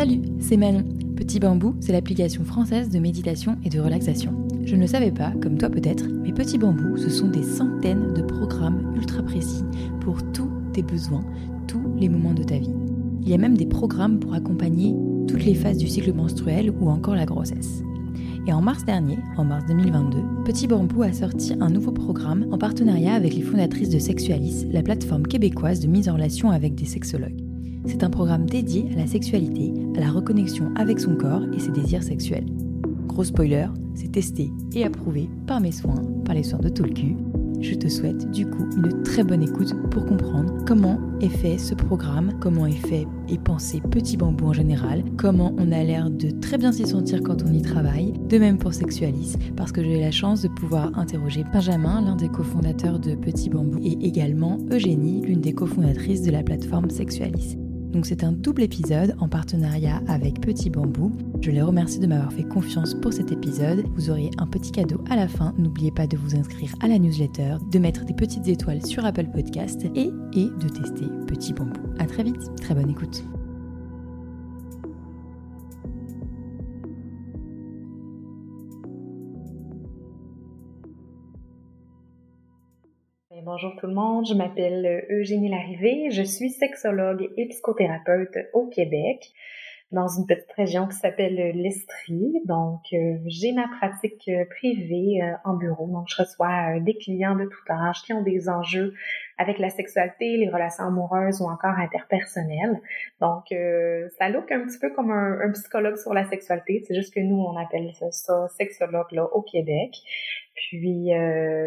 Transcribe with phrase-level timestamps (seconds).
[0.00, 0.84] Salut, c'est Manon.
[1.14, 4.32] Petit Bambou, c'est l'application française de méditation et de relaxation.
[4.64, 8.14] Je ne le savais pas, comme toi peut-être, mais Petit Bambou, ce sont des centaines
[8.14, 9.62] de programmes ultra précis
[10.00, 11.22] pour tous tes besoins,
[11.68, 12.72] tous les moments de ta vie.
[13.20, 14.94] Il y a même des programmes pour accompagner
[15.28, 17.82] toutes les phases du cycle menstruel ou encore la grossesse.
[18.46, 22.56] Et en mars dernier, en mars 2022, Petit Bambou a sorti un nouveau programme en
[22.56, 26.86] partenariat avec les fondatrices de Sexualis, la plateforme québécoise de mise en relation avec des
[26.86, 27.39] sexologues.
[27.86, 31.70] C'est un programme dédié à la sexualité, à la reconnexion avec son corps et ses
[31.70, 32.46] désirs sexuels.
[33.06, 36.84] Gros spoiler, c'est testé et approuvé par mes soins, par les soins de tout.
[37.60, 41.74] Je te souhaite du coup une très bonne écoute pour comprendre comment est fait ce
[41.74, 46.30] programme, comment est fait et pensé Petit Bambou en général, comment on a l'air de
[46.30, 50.00] très bien s'y sentir quand on y travaille, de même pour Sexualis, parce que j'ai
[50.00, 55.20] la chance de pouvoir interroger Benjamin, l'un des cofondateurs de Petit Bambou, et également Eugénie,
[55.20, 57.58] l'une des cofondatrices de la plateforme Sexualis.
[57.92, 61.12] Donc c'est un double épisode en partenariat avec Petit Bambou.
[61.40, 63.84] Je les remercie de m'avoir fait confiance pour cet épisode.
[63.94, 65.54] Vous aurez un petit cadeau à la fin.
[65.58, 69.28] N'oubliez pas de vous inscrire à la newsletter, de mettre des petites étoiles sur Apple
[69.32, 71.80] Podcast et, et de tester Petit Bambou.
[71.98, 73.24] À très vite, très bonne écoute.
[83.42, 89.32] Bonjour tout le monde, je m'appelle Eugénie Larrivée, je suis sexologue et psychothérapeute au Québec
[89.92, 92.40] dans une petite région qui s'appelle l'Estrie.
[92.44, 95.88] Donc, euh, j'ai ma pratique euh, privée euh, en bureau.
[95.88, 98.94] Donc, je reçois des clients de tout âge qui ont des enjeux
[99.36, 102.78] avec la sexualité, les relations amoureuses ou encore interpersonnelles.
[103.20, 103.46] Donc,
[104.18, 106.84] ça look un petit peu comme un, psychologue sur la sexualité.
[106.86, 109.96] C'est juste que nous, on appelle ça sexologue là au Québec.
[110.68, 111.10] Puis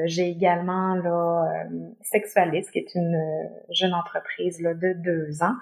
[0.05, 1.65] j'ai également là
[2.01, 5.55] Sexualist, qui est une jeune entreprise là, de deux ans,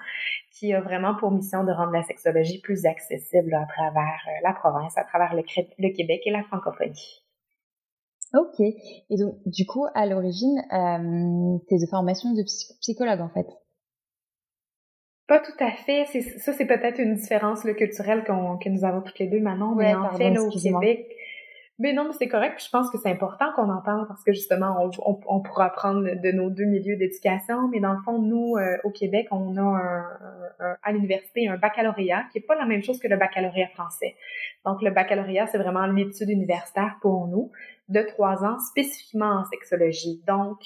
[0.62, 4.52] qui a vraiment pour mission de rendre la sexologie plus accessible à travers euh, la
[4.52, 7.22] province, à travers le, Québec et la francophonie.
[8.34, 8.60] Ok.
[8.60, 12.42] Et donc, du coup, à l'origine, euh, tu es de formation de
[12.80, 13.46] psychologue, en fait?
[15.26, 16.04] Pas tout à fait.
[16.38, 19.74] Ça, c'est peut-être une différence le culturelle que nous avons toutes les deux maintenant.
[19.74, 21.08] mais en fait, là, au Québec,
[21.82, 22.54] mais non, mais c'est correct.
[22.54, 25.64] Puis je pense que c'est important qu'on en parle parce que justement, on, on, pourra
[25.64, 27.68] apprendre de nos deux milieux d'éducation.
[27.70, 32.26] Mais dans le fond, nous, euh, au Québec, on a un, à l'université un baccalauréat
[32.30, 34.14] qui est pas la même chose que le baccalauréat français.
[34.64, 37.50] Donc, le baccalauréat, c'est vraiment l'étude universitaire pour nous
[37.92, 40.22] de trois ans spécifiquement en sexologie.
[40.26, 40.58] Donc,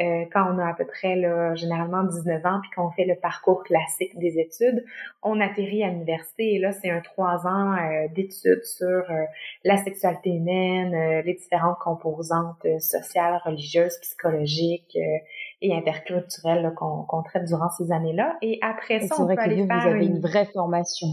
[0.00, 3.14] euh, quand on a à peu près là, généralement 19 ans puis qu'on fait le
[3.14, 4.84] parcours classique des études,
[5.22, 9.24] on atterrit à l'université et là c'est un trois ans euh, d'études sur euh,
[9.62, 14.98] la sexualité humaine, les différentes composantes sociales, religieuses, psychologiques
[15.62, 18.36] et interculturelles qu'on traite durant ces années-là.
[18.42, 21.08] Et après ça, on peut aller faire vous avez une vraie formation.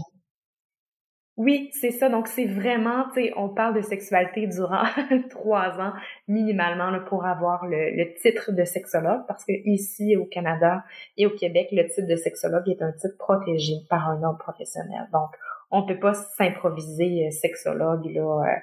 [1.42, 2.08] Oui, c'est ça.
[2.08, 4.84] Donc, c'est vraiment, tu sais, on parle de sexualité durant
[5.30, 5.92] trois ans
[6.28, 10.84] minimalement pour avoir le, titre de sexologue, parce que ici au Canada
[11.16, 15.08] et au Québec, le titre de sexologue est un titre protégé par un homme professionnel.
[15.12, 15.30] Donc,
[15.72, 18.22] on peut pas s'improviser euh, sexologue là.
[18.22, 18.56] Euh,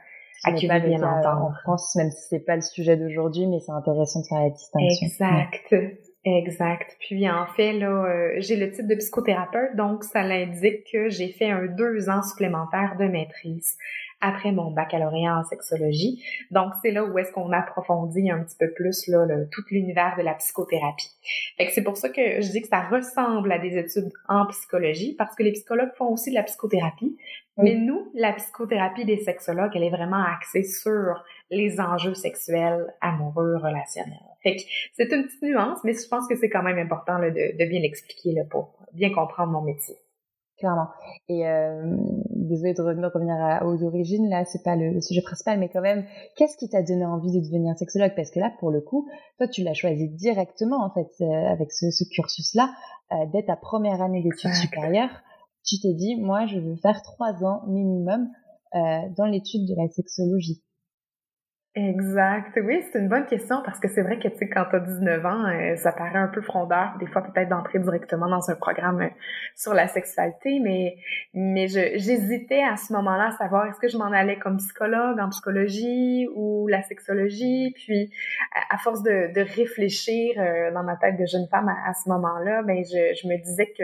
[0.46, 1.48] à Cuba, bien entendu.
[1.48, 4.50] En France, même si c'est pas le sujet d'aujourd'hui, mais c'est intéressant de faire la
[4.52, 5.08] distinction.
[5.08, 5.76] Exact.
[6.26, 6.98] Exact.
[7.00, 11.30] Puis en fait, là, euh, j'ai le titre de psychothérapeute, donc ça l'indique que j'ai
[11.30, 13.78] fait un deux ans supplémentaire de maîtrise
[14.20, 16.22] après mon baccalauréat en sexologie.
[16.52, 20.24] Donc c'est là où est-ce qu'on approfondit un petit peu plus là, tout l'univers de
[20.24, 21.10] la psychothérapie.
[21.58, 24.46] Fait que c'est pour ça que je dis que ça ressemble à des études en
[24.48, 27.18] psychologie, parce que les psychologues font aussi de la psychothérapie.
[27.62, 33.58] Mais nous, la psychothérapie des sexologues, elle est vraiment axée sur les enjeux sexuels, amoureux,
[33.58, 34.29] relationnels.
[34.44, 34.62] Fait que
[34.94, 37.70] c'est une petite nuance, mais je pense que c'est quand même important là, de, de,
[37.70, 39.96] bien l'expliquer là, pour bien comprendre mon métier.
[40.58, 40.88] Clairement.
[41.30, 41.96] Et euh,
[42.32, 46.06] désolée de revenir, revenir aux origines, là, c'est pas le, sujet principal, mais quand même,
[46.36, 48.14] qu'est-ce qui t'a donné envie de devenir sexologue?
[48.16, 49.08] Parce que là, pour le coup,
[49.38, 52.72] toi, tu l'as choisi directement, en fait, euh, avec ce, ce cursus-là,
[53.12, 55.24] euh, dès ta première année d'études supérieures.
[55.66, 58.30] Tu t'es dit, moi, je veux faire trois ans minimum
[58.76, 58.80] euh,
[59.18, 60.62] dans l'étude de la sexologie.
[61.76, 62.60] Exact.
[62.64, 64.80] Oui, c'est une bonne question parce que c'est vrai que tu sais, quand tu as
[64.80, 68.56] 19 ans, euh, ça paraît un peu frondeur, des fois peut-être d'entrer directement dans un
[68.56, 69.10] programme euh,
[69.56, 70.98] sur la sexualité, mais
[71.36, 75.30] mais j'hésitais à ce moment-là à savoir est-ce que je m'en allais comme psychologue en
[75.30, 77.72] psychologie ou la sexologie.
[77.76, 78.12] Puis
[78.72, 82.64] à, force de, de réfléchir euh, dans ma tête de jeune femme à, ce moment-là,
[82.64, 83.84] ben je, je me disais que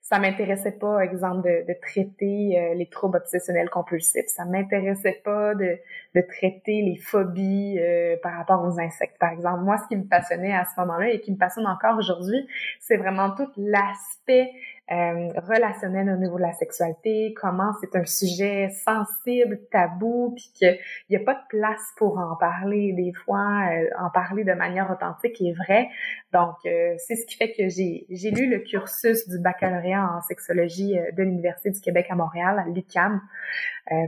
[0.00, 4.28] ça m'intéressait pas, exemple, de, de traiter les troubles obsessionnels compulsifs.
[4.28, 5.80] Ça m'intéressait pas de,
[6.16, 9.60] de traiter les phobies euh, par rapport aux insectes, par exemple.
[9.60, 12.48] Moi, ce qui me passionnait à ce moment-là et qui me passionne encore aujourd'hui,
[12.80, 14.50] c'est vraiment tout l'aspect
[14.92, 20.78] euh, relationnel au niveau de la sexualité, comment c'est un sujet sensible, tabou, puis qu'il
[21.10, 24.88] n'y a pas de place pour en parler des fois, euh, en parler de manière
[24.88, 25.88] authentique et vraie.
[26.32, 30.94] Donc, euh, c'est ce qui fait que j'ai, lu le cursus du baccalauréat en sexologie
[31.16, 33.20] de l'Université du Québec à Montréal, l'UQAM,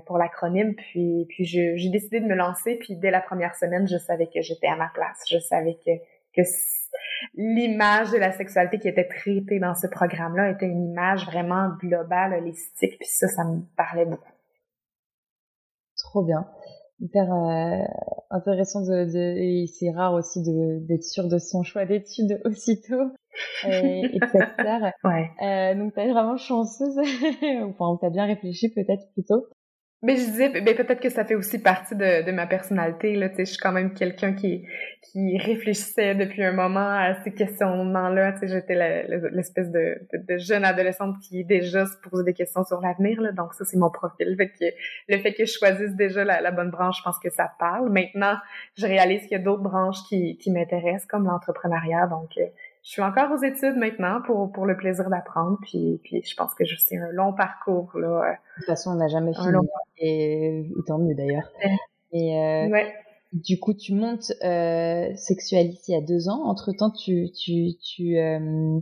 [0.06, 3.96] pour l'acronyme, puis, puis j'ai décidé de me lancer, puis dès la première semaine, je
[3.96, 5.24] savais que j'étais à ma place.
[5.30, 5.90] Je savais que,
[6.34, 6.42] que
[7.38, 12.34] l'image de la sexualité qui était traitée dans ce programme-là était une image vraiment globale,
[12.34, 14.32] holistique, puis ça, ça me parlait beaucoup.
[15.96, 16.48] Trop bien.
[17.00, 17.84] Hyper euh,
[18.30, 23.12] intéressant de, de et c'est rare aussi d'être sûr de son choix d'études aussitôt
[23.64, 25.30] et, et de Ouais.
[25.40, 26.98] Euh, donc t'es vraiment chanceuse.
[27.62, 29.46] enfin, t'as bien réfléchi peut-être plutôt.
[30.00, 33.16] Mais je disais, ben peut-être que ça fait aussi partie de, de ma personnalité.
[33.16, 34.64] Là, je suis quand même quelqu'un qui,
[35.02, 38.36] qui réfléchissait depuis un moment à ces questionnements-là.
[38.40, 38.76] J'étais
[39.32, 43.20] l'espèce de, de, jeune adolescente qui déjà se posait des questions sur l'avenir.
[43.34, 44.36] Donc ça, c'est mon profil.
[44.36, 44.64] Fait que,
[45.08, 47.90] le fait que je choisisse déjà la, la, bonne branche, je pense que ça parle.
[47.90, 48.36] Maintenant,
[48.76, 52.06] je réalise qu'il y a d'autres branches qui, qui m'intéressent, comme l'entrepreneuriat.
[52.06, 52.46] Donc, euh,
[52.88, 55.58] je suis encore aux études maintenant pour, pour le plaisir d'apprendre.
[55.60, 57.90] Puis, puis je pense que c'est un long parcours.
[57.98, 58.32] Là.
[58.32, 59.58] De toute façon, on n'a jamais fini.
[59.98, 61.52] Et, tant mieux d'ailleurs.
[62.12, 62.94] Et euh, ouais.
[63.34, 66.44] du coup, tu montes euh, Sexualis il y a deux ans.
[66.46, 68.80] Entre-temps, tu, tu, tu, euh,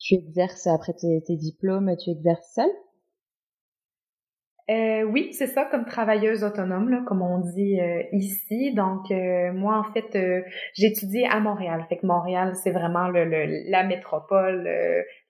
[0.00, 2.70] tu exerces, après tes, tes diplômes, tu exerces seul
[4.70, 8.72] euh, oui, c'est ça, comme travailleuse autonome, là, comme on dit euh, ici.
[8.72, 10.42] Donc, euh, moi, en fait, euh,
[10.74, 11.84] j'ai étudié à Montréal.
[11.88, 13.24] Fait que Montréal, c'est vraiment le,
[13.68, 14.68] la métropole,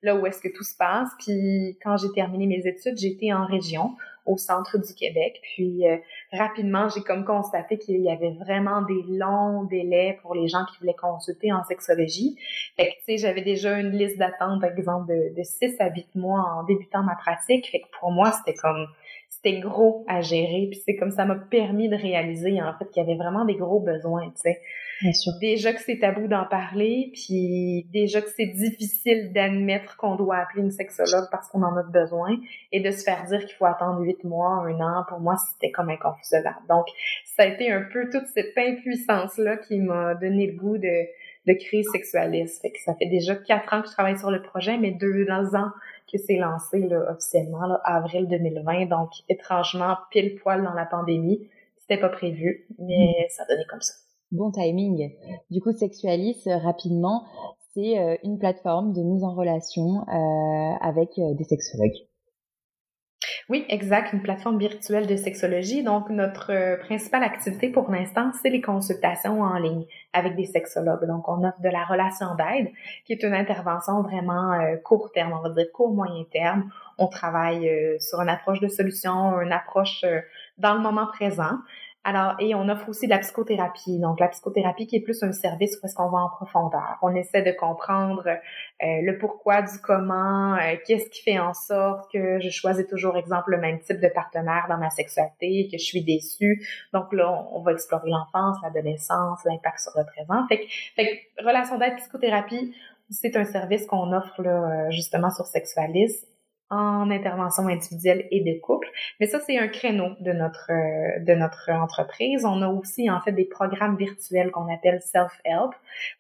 [0.03, 1.09] là où est-ce que tout se passe.
[1.21, 3.97] Puis, quand j'ai terminé mes études, j'étais en région,
[4.27, 5.41] au centre du Québec.
[5.55, 5.85] Puis,
[6.33, 10.79] rapidement, j'ai comme constaté qu'il y avait vraiment des longs délais pour les gens qui
[10.81, 12.37] voulaient consulter en sexologie.
[12.77, 15.89] Fait que, tu sais, j'avais déjà une liste d'attente, par exemple, de, de 6 à
[15.89, 17.71] 8 mois en débutant ma pratique.
[17.71, 18.87] Fait que pour moi, c'était comme
[19.31, 20.69] c'était gros à gérer.
[20.71, 23.55] Puis c'est comme ça m'a permis de réaliser en fait qu'il y avait vraiment des
[23.55, 24.61] gros besoins, tu sais.
[25.01, 25.33] Bien sûr.
[25.41, 30.63] Déjà que c'est tabou d'en parler, puis déjà que c'est difficile d'admettre qu'on doit appeler
[30.63, 32.37] une sexologue parce qu'on en a besoin,
[32.71, 35.71] et de se faire dire qu'il faut attendre huit mois, un an, pour moi, c'était
[35.71, 36.59] comme inconcevable.
[36.69, 36.87] Donc,
[37.25, 41.07] ça a été un peu toute cette impuissance-là qui m'a donné le goût de,
[41.47, 42.61] de créer Sexualiste.
[42.61, 45.31] Fait que ça fait déjà quatre ans que je travaille sur le projet, mais deux
[45.31, 45.71] ans
[46.11, 51.49] que c'est lancé là, officiellement, là, avril 2020, donc étrangement pile poil dans la pandémie.
[51.79, 53.31] C'était pas prévu, mais mm.
[53.31, 53.95] ça donnait comme ça.
[54.33, 55.13] Bon timing.
[55.51, 57.25] Du coup, Sexualis, euh, rapidement,
[57.75, 62.07] c'est euh, une plateforme de mise en relation euh, avec des sexologues.
[63.51, 65.83] Oui, exact, une plateforme virtuelle de sexologie.
[65.83, 71.05] Donc, notre euh, principale activité pour l'instant, c'est les consultations en ligne avec des sexologues.
[71.09, 72.69] Donc, on offre de la relation d'aide,
[73.05, 76.71] qui est une intervention vraiment euh, court terme, on va dire court moyen terme.
[76.97, 80.05] On travaille euh, sur une approche de solution, une approche
[80.59, 81.59] dans le moment présent.
[82.03, 83.99] Alors, et on offre aussi de la psychothérapie.
[83.99, 86.97] Donc, la psychothérapie qui est plus un service où est-ce qu'on va en profondeur.
[87.03, 88.37] On essaie de comprendre euh,
[88.81, 93.51] le pourquoi du comment, euh, qu'est-ce qui fait en sorte que je choisis toujours, exemple,
[93.51, 96.67] le même type de partenaire dans ma sexualité, que je suis déçue.
[96.95, 100.47] Donc là, on, va explorer l'enfance, l'adolescence, l'impact sur le présent.
[100.49, 100.65] Fait que,
[100.97, 102.75] fait relation d'aide psychothérapie,
[103.11, 106.25] c'est un service qu'on offre là, justement sur Sexualis
[106.71, 108.89] en intervention individuelle et de couple.
[109.19, 112.45] Mais ça, c'est un créneau de notre euh, de notre entreprise.
[112.45, 115.73] On a aussi en fait des programmes virtuels qu'on appelle self-help.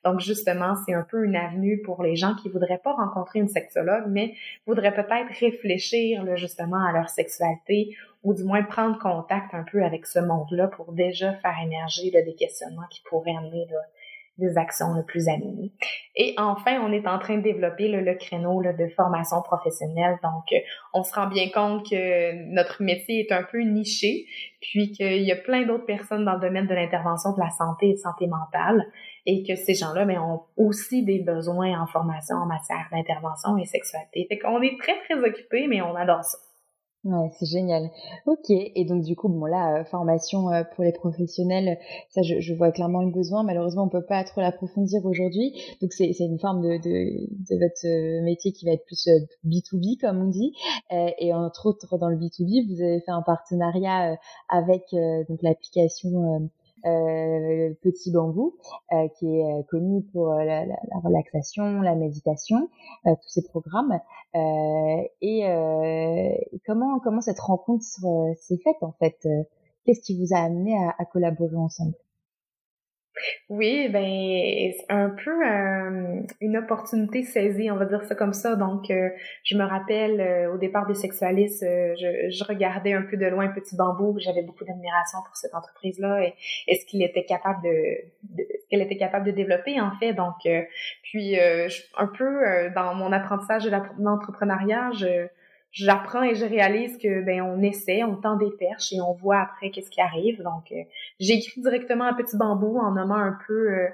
[0.05, 3.49] Donc justement, c'est un peu une avenue pour les gens qui voudraient pas rencontrer une
[3.49, 4.35] sexologue, mais
[4.67, 9.83] voudraient peut-être réfléchir là, justement à leur sexualité ou du moins prendre contact un peu
[9.83, 13.79] avec ce monde-là pour déjà faire émerger là, des questionnements qui pourraient amener là,
[14.41, 15.73] des actions le plus alignées.
[16.17, 20.19] Et enfin, on est en train de développer le créneau de formation professionnelle.
[20.23, 20.59] Donc, euh,
[20.93, 24.27] on se rend bien compte que notre métier est un peu niché,
[24.61, 27.91] puis qu'il y a plein d'autres personnes dans le domaine de l'intervention de la santé
[27.91, 28.85] et de santé mentale,
[29.27, 33.65] et que ces gens-là mais, ont aussi des besoins en formation en matière d'intervention et
[33.65, 34.27] sexualité.
[34.29, 36.39] Fait qu'on est très, très occupés, mais on adore ça.
[37.04, 37.90] Ouais, c'est génial.
[38.26, 41.78] Ok, et donc du coup, bon là, euh, formation euh, pour les professionnels,
[42.11, 43.42] ça je, je, vois clairement le besoin.
[43.42, 45.54] Malheureusement, on peut pas trop l'approfondir aujourd'hui.
[45.80, 49.09] Donc c'est une forme de, de, de, votre euh, métier qui va être plus
[49.47, 50.52] B2B comme on dit.
[50.90, 54.19] et entre autres, dans le B2B, vous avez fait un partenariat
[54.50, 54.95] avec
[55.28, 56.50] donc l'application
[56.87, 58.57] euh, Petit Bambou,
[58.93, 62.69] euh, qui est euh, connu pour la, la, relaxation, la méditation,
[63.05, 63.99] tous ces programmes.
[64.35, 65.43] et
[66.67, 69.27] comment comment cette rencontre s'est faite en fait?
[69.85, 71.95] Qu'est-ce qui vous a amené à collaborer ensemble?
[73.49, 78.55] Oui, ben c'est un peu euh, une opportunité saisie, on va dire ça comme ça.
[78.57, 79.09] Donc, euh,
[79.45, 83.49] je me rappelle euh, au départ des sexualistes, je, je, regardais un peu de loin
[83.49, 84.17] Petit Bambou.
[84.21, 86.35] J'avais beaucoup d'admiration pour cette entreprise-là et,
[86.69, 90.14] est ce qu'il était capable de, qu'elle était capable de développer en fait.
[90.14, 90.37] Donc,
[91.02, 95.26] puis un peu dans mon apprentissage de l'entrepreneuriat, je
[95.73, 99.41] j'apprends et je réalise que ben on essaie, on tend des perches et on voit
[99.41, 100.43] après qu'est-ce qui arrive.
[100.43, 100.83] Donc euh,
[101.19, 103.89] j'ai écrit directement à Petit Bambou en nommant un peu euh,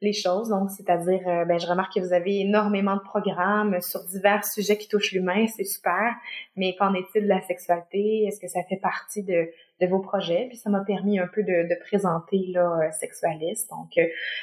[0.00, 0.48] les choses.
[0.48, 4.76] Donc c'est-à-dire euh, ben je remarque que vous avez énormément de programmes sur divers sujets
[4.76, 6.14] qui touchent l'humain, c'est super.
[6.56, 8.24] Mais qu'en est-il de la sexualité?
[8.26, 9.48] Est-ce que ça fait partie de,
[9.80, 10.46] de vos projets?
[10.48, 13.70] Puis ça m'a permis un peu de, de présenter là sexualiste.
[13.70, 13.90] Donc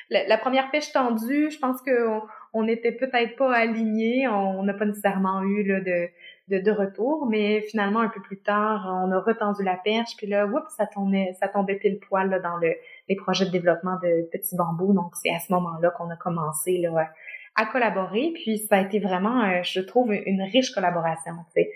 [0.09, 2.19] la, la, première pêche tendue, je pense que
[2.53, 6.09] on n'était peut-être pas alignés, on n'a pas nécessairement eu là de
[6.47, 10.27] de, de, retour, mais finalement, un peu plus tard, on a retendu la perche, puis
[10.27, 12.73] là, oups, ça tombait, ça tombait pile poil là, dans le,
[13.09, 14.93] les projets de développement de Petits Bambous.
[14.93, 17.09] Donc, c'est à ce moment-là qu'on a commencé là,
[17.55, 18.31] à collaborer.
[18.33, 21.33] Puis, ça a été vraiment, euh, je trouve, une riche collaboration.
[21.53, 21.71] sais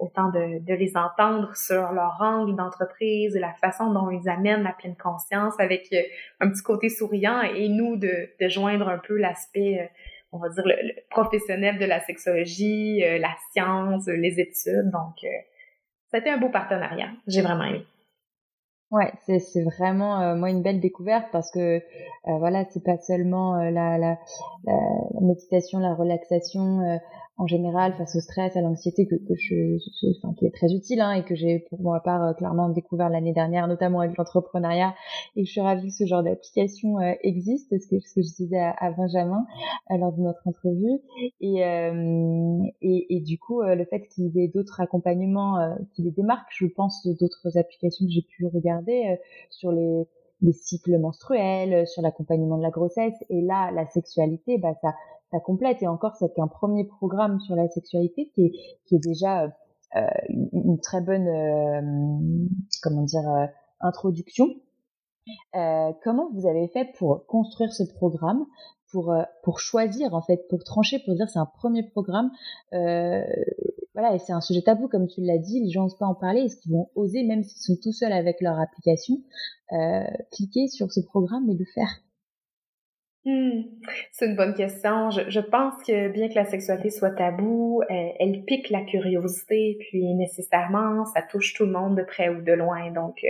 [0.00, 4.72] Autant de, de les entendre sur leur angle d'entreprise la façon dont ils amènent la
[4.72, 6.02] pleine conscience avec euh,
[6.40, 9.86] un petit côté souriant et nous de, de joindre un peu l'aspect euh,
[10.34, 10.74] on va dire, le,
[11.10, 14.90] professionnel de la sexologie, euh, la science, les études.
[14.90, 15.28] Donc, euh,
[16.10, 17.08] ça a été un beau partenariat.
[17.26, 17.86] J'ai vraiment aimé.
[18.90, 21.80] Ouais, c'est vraiment euh, moi une belle découverte parce que
[22.24, 24.18] voilà, c'est pas seulement la, la,
[25.20, 27.00] méditation, la relaxation
[27.36, 29.76] en général face au stress, à l'anxiété que, que je,
[30.18, 33.08] enfin, qui est très utile hein, et que j'ai pour ma part euh, clairement découvert
[33.08, 34.94] l'année dernière, notamment avec l'entrepreneuriat.
[35.34, 38.34] Et je suis ravie que ce genre d'application euh, existe, ce que, ce que je
[38.36, 39.44] disais à, Benjamin
[39.90, 41.00] euh, lors de notre entrevue.
[41.40, 41.60] Et,
[42.80, 46.66] et, et, du coup, le fait qu'il y ait d'autres accompagnements qui les démarquent, je
[46.66, 49.18] pense d'autres applications que j'ai pu regarder
[49.50, 50.06] sur les
[50.40, 53.14] les cycles menstruels, sur l'accompagnement de la grossesse.
[53.30, 54.94] Et là, la sexualité, bah, ça,
[55.44, 55.82] complète.
[55.82, 58.52] Et encore, c'est qu'un premier programme sur la sexualité qui est,
[58.84, 59.48] qui est déjà
[59.96, 60.00] euh,
[60.52, 62.46] une très bonne, euh,
[62.82, 63.46] comment dire, euh,
[63.80, 64.46] introduction.
[66.02, 68.44] comment vous avez fait pour construire ce programme,
[68.94, 72.30] pour pour choisir en fait, pour trancher, pour dire c'est un premier programme.
[72.70, 75.60] voilà, et c'est un sujet tabou comme tu l'as dit.
[75.60, 76.42] Les gens n'osent pas en parler.
[76.42, 79.16] Est-ce qu'ils vont oser, même s'ils sont tout seuls avec leur application,
[80.30, 82.04] cliquer sur ce programme et le faire?
[83.26, 83.62] Hmm.
[84.12, 85.08] C'est une bonne question.
[85.08, 90.12] Je, pense que bien que la sexualité soit tabou, elle, elle, pique la curiosité, puis
[90.14, 92.90] nécessairement, ça touche tout le monde de près ou de loin.
[92.90, 93.28] Donc, euh,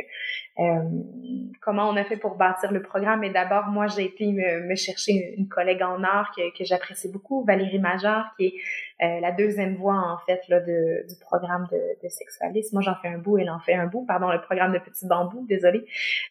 [0.56, 3.24] comment on a fait pour bâtir le programme?
[3.24, 7.10] Et d'abord, moi, j'ai été me, me, chercher une collègue en art que, que j'apprécie
[7.10, 8.54] beaucoup, Valérie Major, qui est
[9.02, 12.76] euh, la deuxième voix, en fait, là, de, du programme de, de sexualisme.
[12.76, 14.04] Moi, j'en fais un bout, elle en fait un bout.
[14.06, 15.84] Pardon, le programme de Petit Bambou, désolé.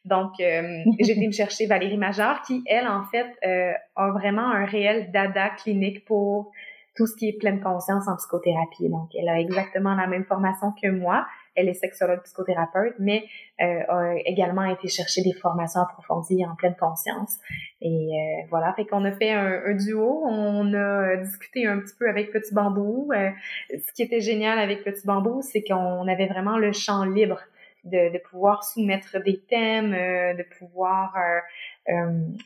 [0.05, 0.61] Donc, euh,
[0.99, 5.11] j'ai été me chercher Valérie Major, qui, elle, en fait, euh, a vraiment un réel
[5.11, 6.51] dada clinique pour
[6.95, 8.87] tout ce qui est pleine conscience en psychothérapie.
[8.87, 13.25] Donc, elle a exactement la même formation que moi elle est sexologue psychothérapeute, mais
[13.61, 17.37] euh, a également été chercher des formations approfondies en pleine conscience.
[17.81, 22.09] Et euh, voilà, fait qu'on a fait un, duo, on a discuté un petit peu
[22.09, 23.11] avec Petit Bambou.
[23.13, 23.29] Euh,
[23.71, 27.39] ce qui était génial avec Petit Bambou, c'est qu'on avait vraiment le champ libre
[27.83, 31.15] de, de pouvoir soumettre des thèmes, de pouvoir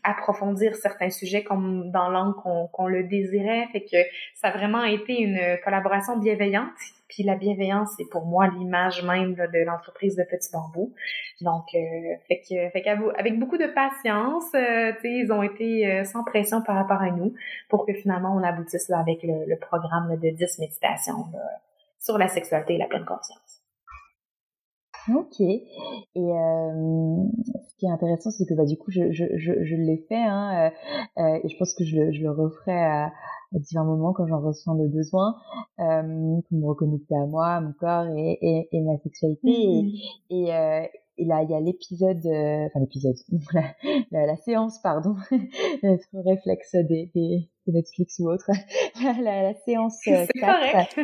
[0.04, 2.36] approfondir certains sujets comme dans l'angle
[2.72, 3.68] qu'on le désirait.
[3.72, 3.98] Fait que
[4.36, 6.72] ça a vraiment été une collaboration bienveillante
[7.08, 10.94] puis la bienveillance, c'est pour moi l'image même de l'entreprise de Petit Bambou.
[11.42, 11.80] Donc, euh,
[12.28, 12.86] fait que, fait
[13.18, 17.34] avec beaucoup de patience, euh, ils ont été euh, sans pression par rapport à nous
[17.70, 21.26] pour que finalement on aboutisse avec le, programme de 10 méditations
[22.00, 23.57] sur la sexualité et la pleine conscience.
[25.14, 25.40] Ok.
[25.40, 25.64] Et
[26.16, 30.24] ce qui est intéressant, c'est que bah, du coup, je, je, je, je l'ai fait,
[30.24, 30.72] hein,
[31.18, 33.12] et je pense que je, je le referai à,
[33.56, 35.36] à divers moments quand j'en ressens le besoin
[35.80, 39.84] euh, pour me reconnecter à moi, à mon corps et, et, et ma sexualité.
[39.84, 39.90] Mmh.
[40.32, 40.86] et, euh,
[41.18, 43.16] et, là, il y a l'épisode, euh, enfin l'épisode,
[44.12, 48.50] la, la, séance, pardon, le réflexe des, des, de Netflix ou autre,
[49.22, 51.00] la, la, séance 4.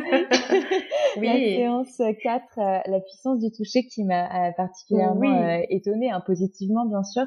[1.18, 1.26] oui.
[1.26, 5.66] La séance 4, euh, la puissance du toucher qui m'a euh, particulièrement oui.
[5.70, 7.22] étonnée, hein, positivement bien sûr.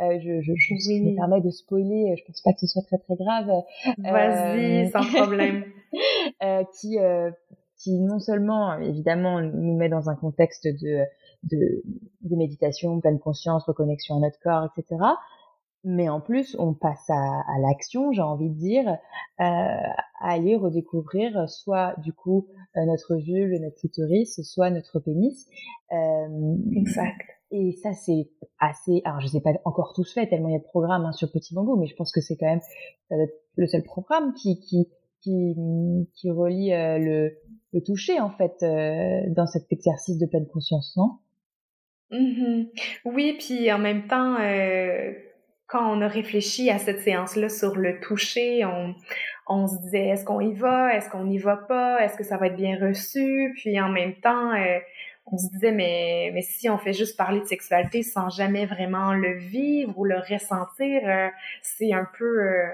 [0.00, 2.98] Euh, je, je, je me permets de spoiler, je pense pas que ce soit très
[2.98, 3.50] très grave.
[3.98, 5.64] Vas-y, sans problème.
[6.80, 6.98] qui
[7.82, 11.04] qui non seulement évidemment nous met dans un contexte de
[11.44, 11.82] de,
[12.22, 14.98] de méditation, pleine conscience, reconnexion à notre corps, etc
[15.84, 18.94] mais en plus on passe à, à l'action, j'ai envie de dire, euh,
[19.40, 22.46] à aller redécouvrir soit du coup
[22.76, 25.46] euh, notre vulve, notre clitoris, soit notre pénis.
[25.92, 27.20] Euh, exact.
[27.50, 28.30] et ça, c'est
[28.60, 29.02] assez.
[29.04, 31.30] Alors, je sais pas encore tous fait tellement il y a de programmes hein, sur
[31.32, 34.88] Petit Bambou, mais je pense que c'est quand même le seul programme qui qui
[35.22, 35.54] qui,
[36.14, 37.38] qui relie euh, le,
[37.72, 41.18] le toucher en fait euh, dans cet exercice de pleine conscience, non?
[42.12, 42.68] Mm-hmm.
[43.04, 45.12] Oui, puis en même temps, euh,
[45.66, 48.94] quand on a réfléchi à cette séance-là sur le toucher, on,
[49.48, 52.36] on se disait est-ce qu'on y va, est-ce qu'on n'y va pas, est-ce que ça
[52.36, 54.78] va être bien reçu, puis en même temps, euh,
[55.26, 59.14] on se disait mais mais si on fait juste parler de sexualité sans jamais vraiment
[59.14, 61.28] le vivre ou le ressentir, euh,
[61.62, 62.66] c'est un peu euh,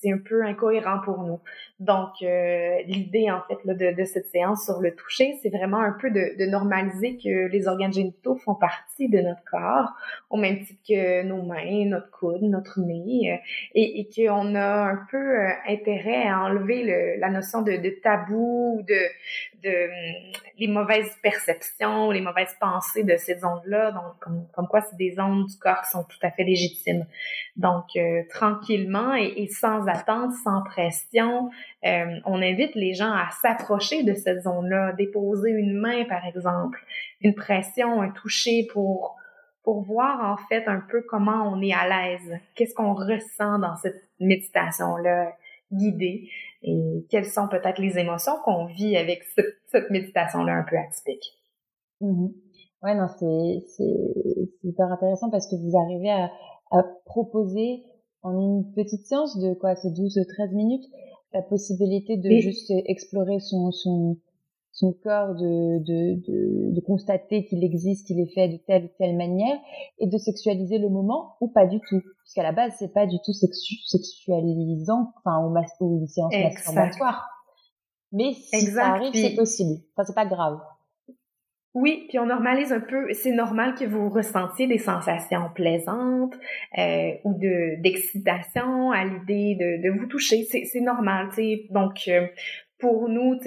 [0.00, 1.40] c'est un peu incohérent pour nous.
[1.80, 5.80] Donc, euh, l'idée, en fait, là, de, de, cette séance sur le toucher, c'est vraiment
[5.80, 9.90] un peu de, de, normaliser que les organes génitaux font partie de notre corps,
[10.30, 13.36] au même titre que nos mains, notre coude, notre nez, euh,
[13.74, 17.90] et, et qu'on a un peu euh, intérêt à enlever le, la notion de, de
[18.02, 18.98] tabou, de,
[19.66, 19.88] de
[20.58, 23.92] les mauvaises perceptions, les mauvaises pensées de ces ondes-là.
[23.92, 27.06] Donc, comme, quoi, c'est des ondes du corps qui sont tout à fait légitimes.
[27.56, 27.84] Donc,
[28.30, 31.50] tranquillement et, et sans attente, sans pression,
[31.84, 36.78] euh, on invite les gens à s'approcher de cette zone-là, déposer une main, par exemple,
[37.20, 39.16] une pression, un toucher pour
[39.62, 43.74] pour voir en fait un peu comment on est à l'aise, qu'est-ce qu'on ressent dans
[43.74, 45.32] cette méditation-là
[45.72, 46.30] guidée
[46.62, 51.34] et quelles sont peut-être les émotions qu'on vit avec cette, méditation-là un peu atypique?
[52.00, 52.32] Mm-hmm.
[52.82, 56.30] Ouais, non, c'est super intéressant parce que vous arrivez à,
[56.70, 57.84] à proposer
[58.22, 60.84] en une petite séance de quoi, c'est 12-13 minutes,
[61.32, 64.16] la possibilité de juste explorer son, son,
[64.76, 68.88] son corps, de, de, de, de constater qu'il existe, qu'il est fait de telle ou
[68.98, 69.56] telle manière,
[69.98, 72.02] et de sexualiser le moment ou pas du tout.
[72.02, 76.32] Parce qu'à la base, c'est pas du tout sexualisant, enfin, au, mas ou une séance
[76.32, 77.26] masturbatoire.
[78.12, 79.80] Mais si ça arrive, c'est possible.
[79.92, 80.60] Enfin, c'est pas grave.
[81.72, 83.12] Oui, puis on normalise un peu.
[83.12, 86.34] C'est normal que vous ressentiez des sensations plaisantes
[86.78, 90.44] euh, ou de d'excitation à l'idée de, de vous toucher.
[90.44, 91.66] C'est normal, tu sais.
[91.70, 92.26] Donc euh,
[92.78, 93.38] pour nous,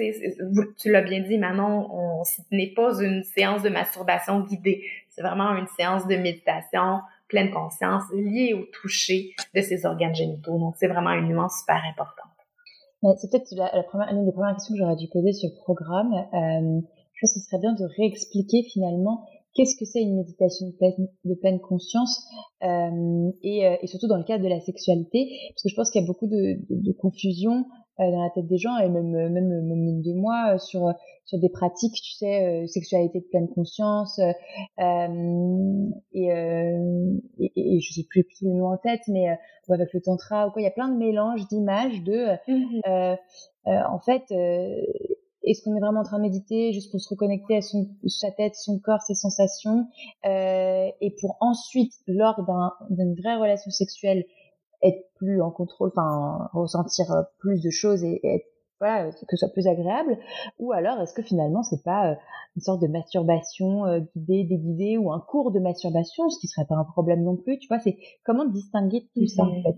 [0.78, 4.82] tu l'as bien dit, Manon, on, ce n'est pas une séance de masturbation guidée.
[5.08, 10.58] C'est vraiment une séance de méditation pleine conscience liée au toucher de ces organes génitaux.
[10.58, 13.16] Donc c'est vraiment une nuance super importante.
[13.18, 16.12] C'est peut-être la, première, une des premières questions que j'aurais dû poser sur le programme.
[16.12, 16.80] Euh,
[17.14, 21.34] je pense que ce serait bien de réexpliquer finalement qu'est-ce que c'est une méditation de
[21.34, 22.26] pleine, conscience
[22.62, 25.90] euh, et, euh, et, surtout dans le cadre de la sexualité parce que je pense
[25.90, 27.64] qu'il y a beaucoup de, de, confusion
[28.10, 30.92] dans la tête des gens et même même même de moi euh, sur
[31.24, 34.32] sur des pratiques tu sais euh, sexualité de pleine conscience et,
[36.14, 39.26] et, et, je sais plus plus le nom en tête mais
[39.68, 43.16] ou avec le tantra ou quoi il y a plein de mélanges d'images de mmh
[43.66, 44.24] en fait
[45.42, 48.30] est-ce qu'on est vraiment en train de méditer juste pour se reconnecter à son, sa
[48.30, 49.86] tête, son corps, ses sensations,
[50.26, 52.44] euh, et pour ensuite, lors
[52.90, 54.24] d'une vraie relation sexuelle,
[54.82, 57.06] être plus en contrôle, enfin ressentir
[57.38, 58.46] plus de choses et, être
[58.80, 60.18] voilà, que ce soit plus agréable,
[60.58, 62.14] ou alors est-ce que finalement c'est pas euh,
[62.56, 66.66] une sorte de masturbation euh, guidée, déguisée, ou un cours de masturbation, ce qui serait
[66.66, 69.76] pas un problème non plus, tu vois, c'est comment distinguer tout ça en fait?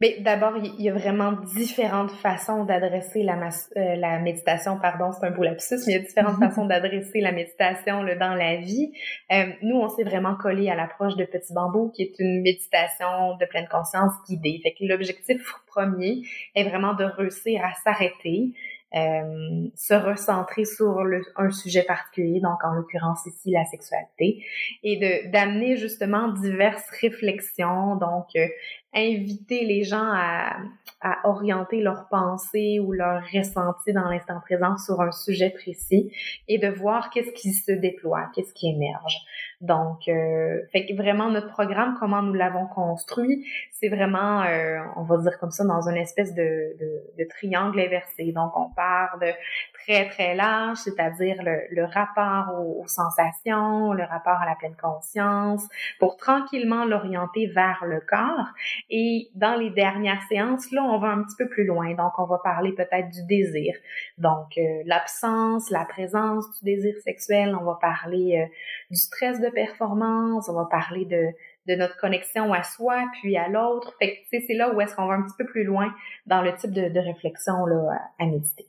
[0.00, 3.36] Mais d'abord, il y a vraiment différentes façons d'adresser la,
[3.76, 4.78] euh, la méditation.
[4.80, 8.14] Pardon, c'est un beau lapsus, mais il y a différentes façons d'adresser la méditation là,
[8.14, 8.92] dans la vie.
[9.32, 13.36] Euh, nous, on s'est vraiment collé à l'approche de Petit Bambou, qui est une méditation
[13.40, 14.60] de pleine conscience guidée.
[14.62, 16.22] Fait que l'objectif premier
[16.54, 18.52] est vraiment de réussir à s'arrêter,
[18.94, 24.42] euh, se recentrer sur le, un sujet particulier, donc en l'occurrence ici la sexualité,
[24.82, 28.46] et de d'amener justement diverses réflexions, donc euh,
[28.94, 30.56] inviter les gens à,
[31.02, 36.10] à orienter leurs pensées ou leurs ressentis dans l'instant présent sur un sujet précis
[36.48, 39.18] et de voir qu'est-ce qui se déploie, qu'est-ce qui émerge.
[39.60, 45.02] Donc, euh, fait que vraiment notre programme, comment nous l'avons construit, c'est vraiment, euh, on
[45.02, 48.30] va dire comme ça, dans une espèce de, de, de, triangle inversé.
[48.30, 49.26] Donc, on part de
[49.74, 55.66] très très large, c'est-à-dire le, le rapport aux, sensations, le rapport à la pleine conscience,
[55.98, 58.46] pour tranquillement l'orienter vers le corps.
[58.90, 61.94] Et dans les dernières séances, là, on va un petit peu plus loin.
[61.94, 63.74] Donc, on va parler peut-être du désir.
[64.18, 67.56] Donc, euh, l'absence, la présence du désir sexuel.
[67.60, 68.48] On va parler
[68.90, 71.28] du stress de performance, on va parler de,
[71.66, 73.92] de notre connexion à soi puis à l'autre.
[73.98, 75.92] Fait que, c'est là où est-ce qu'on va un petit peu plus loin
[76.26, 78.66] dans le type de, de réflexion là, à, méditer.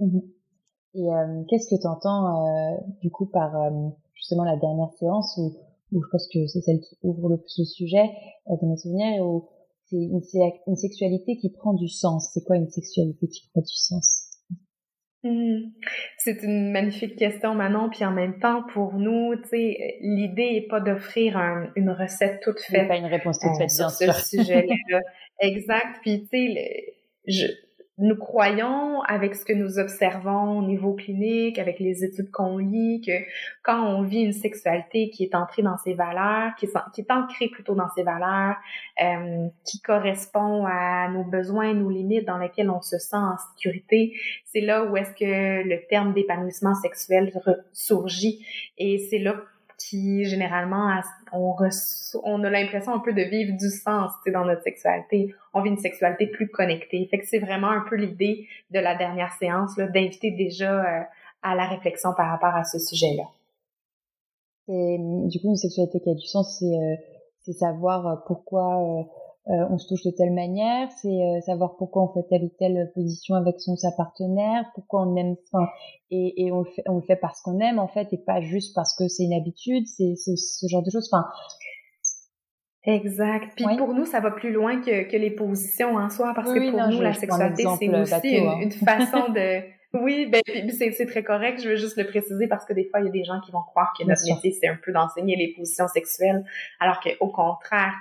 [0.00, 0.22] Mm-hmm.
[0.94, 5.36] Et euh, qu'est-ce que tu entends euh, du coup par euh, justement la dernière séance
[5.38, 5.52] où,
[5.92, 8.10] où je pense que c'est celle qui ouvre le plus le sujet
[8.46, 9.48] dans mes souvenirs où
[9.86, 10.20] c'est une,
[10.66, 12.30] une, sexualité qui prend du sens?
[12.32, 14.23] C'est quoi une sexualité qui prend du sens?
[15.24, 15.70] Mmh.
[16.18, 17.88] C'est une magnifique question, Manon.
[17.88, 21.38] Puis en même temps, pour nous, tu sais, l'idée n'est pas d'offrir
[21.76, 22.88] une recette toute faite.
[22.88, 25.00] pas une réponse toute faite, euh, sur ce sujet-là.
[25.40, 26.00] exact.
[26.02, 26.94] Puis tu sais,
[27.26, 27.46] je,
[27.98, 33.00] nous croyons, avec ce que nous observons au niveau clinique, avec les études qu'on lit,
[33.06, 33.12] que
[33.62, 37.10] quand on vit une sexualité qui est entrée dans ses valeurs, qui est, qui est
[37.12, 38.56] ancrée plutôt dans ses valeurs,
[39.00, 44.12] euh, qui correspond à nos besoins, nos limites, dans lesquelles on se sent en sécurité,
[44.44, 47.32] c'est là où est-ce que le terme d'épanouissement sexuel
[47.72, 48.44] surgit.
[48.76, 49.36] Et c'est là
[49.78, 51.00] qui généralement
[51.32, 51.54] on,
[52.22, 55.34] on a l'impression un peu de vivre du sens dans notre sexualité.
[55.52, 57.06] On vit une sexualité plus connectée.
[57.10, 61.02] Fait que c'est vraiment un peu l'idée de la dernière séance d'inviter déjà euh,
[61.42, 63.24] à la réflexion par rapport à ce sujet-là.
[64.66, 69.02] Du coup, une sexualité qui a du sens, c'est euh, savoir euh, pourquoi euh,
[69.46, 72.90] on se touche de telle manière, c'est euh, savoir pourquoi on fait telle ou telle
[72.94, 75.68] position avec son sa partenaire, pourquoi on aime, enfin,
[76.10, 78.40] et, et on le fait, on le fait parce qu'on aime en fait, et pas
[78.40, 81.08] juste parce que c'est une habitude, c'est ce genre de choses.
[81.12, 81.26] Enfin,
[82.86, 83.52] Exact.
[83.56, 86.70] Puis pour nous, ça va plus loin que, que les positions en soi, parce que
[86.70, 88.58] pour nous, la sexualité, c'est aussi une, hein.
[88.60, 89.60] une, façon de
[89.94, 91.60] oui, ben c'est très correct.
[91.62, 93.52] Je veux juste le préciser parce que des fois, il y a des gens qui
[93.52, 96.44] vont croire que notre métier, c'est un peu d'enseigner les positions sexuelles,
[96.80, 97.94] alors qu'au contraire,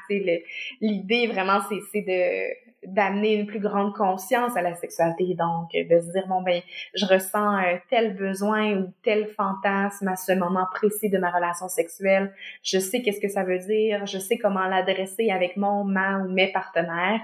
[0.82, 1.60] l'idée vraiment,
[1.91, 6.41] c'est de d'amener une plus grande conscience à la sexualité, donc de se dire bon
[6.41, 6.62] ben
[6.93, 11.69] je ressens euh, tel besoin ou tel fantasme à ce moment précis de ma relation
[11.69, 16.19] sexuelle, je sais qu'est-ce que ça veut dire, je sais comment l'adresser avec mon ma
[16.19, 17.21] ou mes partenaires.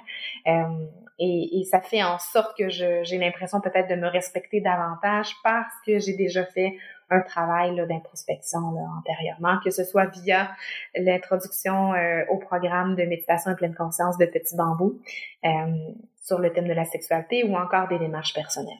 [0.48, 0.64] Euh,
[1.20, 5.74] et, et, ça fait en sorte que j'ai l'impression peut-être de me respecter davantage parce
[5.86, 6.78] que j'ai déjà fait
[7.10, 8.60] un travail d'introspection
[8.98, 10.52] antérieurement, que ce soit via
[10.96, 15.00] l'introduction euh, au programme de méditation et pleine conscience de Petit Bambou
[15.46, 15.50] euh,
[16.22, 18.74] sur le thème de la sexualité ou encore des démarches personnelles.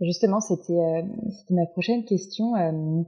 [0.00, 1.02] Justement, c'était euh,
[1.50, 3.02] ma prochaine question, euh,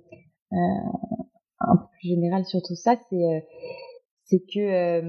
[1.61, 3.47] un peu plus générale sur tout ça, c'est
[4.25, 5.01] c'est que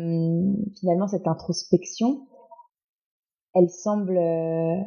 [0.79, 2.27] finalement cette introspection,
[3.53, 4.77] elle semble euh,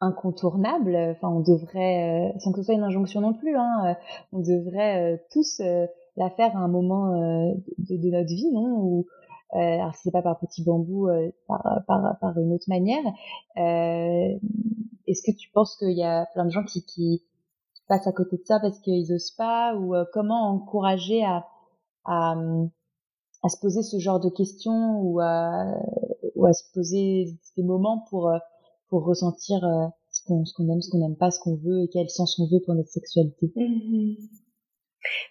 [0.00, 0.96] incontournable.
[0.96, 3.94] Enfin, on devrait, euh, sans que ce soit une injonction non plus, hein, euh,
[4.32, 5.60] on devrait tous
[6.16, 7.12] la faire à un moment
[7.78, 8.80] de, de, notre vie, non?
[8.80, 9.06] Ou
[9.52, 11.08] alors si c'est pas par petit bambou,
[11.46, 13.02] par, par, par une autre manière.
[13.56, 17.22] Est-ce que tu penses qu'il y a plein de gens qui, qui
[17.88, 19.74] passent à côté de ça parce qu'ils osent pas?
[19.74, 21.46] Ou comment encourager à,
[22.04, 22.34] à,
[23.42, 25.00] à se poser ce genre de questions?
[25.00, 25.72] Ou à
[26.38, 28.38] ou à se poser des moments pour euh,
[28.88, 31.82] pour ressentir euh, ce qu'on ce qu'on aime, ce qu'on n'aime pas, ce qu'on veut
[31.82, 33.52] et quel sens on veut pour notre sexualité.
[33.54, 34.16] Mm-hmm.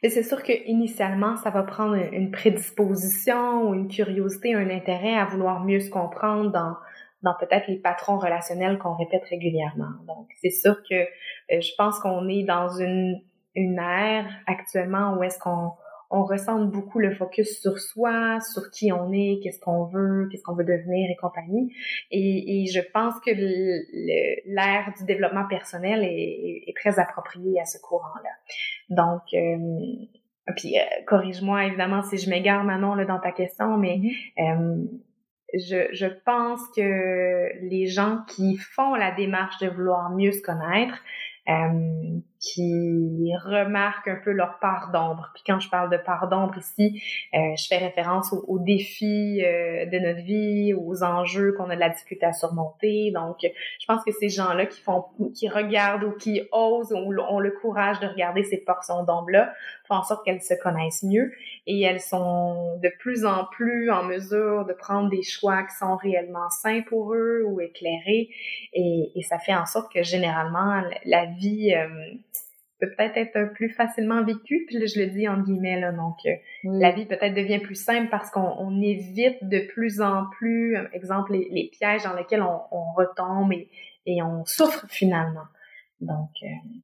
[0.04, 5.16] Mais c'est sûr que initialement, ça va prendre une prédisposition ou une curiosité, un intérêt
[5.16, 6.76] à vouloir mieux se comprendre dans
[7.24, 9.90] dans peut-être les patrons relationnels qu'on répète régulièrement.
[10.06, 13.22] Donc, c'est sûr que euh, je pense qu'on est dans une
[13.56, 15.72] une ère actuellement où est-ce qu'on
[16.10, 20.44] on ressent beaucoup le focus sur soi, sur qui on est, qu'est-ce qu'on veut, qu'est-ce
[20.44, 21.74] qu'on veut devenir et compagnie.
[22.12, 27.78] Et, et je pense que l'ère du développement personnel est, est, très appropriée à ce
[27.80, 28.30] courant-là.
[28.90, 33.98] Donc, euh, puis euh, corrige-moi évidemment si je m'égare Manon là, dans ta question, mais
[33.98, 34.84] mm-hmm.
[34.84, 34.86] euh,
[35.54, 41.02] je, je pense que les gens qui font la démarche de vouloir mieux se connaître,
[41.50, 45.32] euh, qui remarquent un peu leur part d'ombre.
[45.34, 47.02] Puis quand je parle de part d'ombre ici,
[47.34, 51.80] euh, je fais référence aux, défis euh, de notre vie, aux enjeux qu'on a de
[51.80, 53.12] la difficulté à surmonter.
[53.12, 57.40] Donc, je pense que ces gens-là qui font, qui regardent ou qui osent ou ont
[57.40, 59.54] le courage de regarder ces portions d'ombre-là,
[59.88, 61.32] font en sorte qu'elles se connaissent mieux
[61.66, 65.96] et elles sont de plus en plus en mesure de prendre des choix qui sont
[65.96, 68.30] réellement sains pour eux ou éclairés.
[68.74, 71.88] Et, et ça fait en sorte que généralement, la vie euh,
[72.80, 74.66] peut peut-être être plus facilement vécue.
[74.68, 76.32] Puis là, je le dis en guillemets, là, donc euh,
[76.64, 81.34] la vie peut-être devient plus simple parce qu'on évite de plus en plus, euh, exemple,
[81.34, 83.70] les, pièges dans lesquels on, retombe et,
[84.06, 85.46] et on souffre finalement.
[86.00, 86.30] Donc,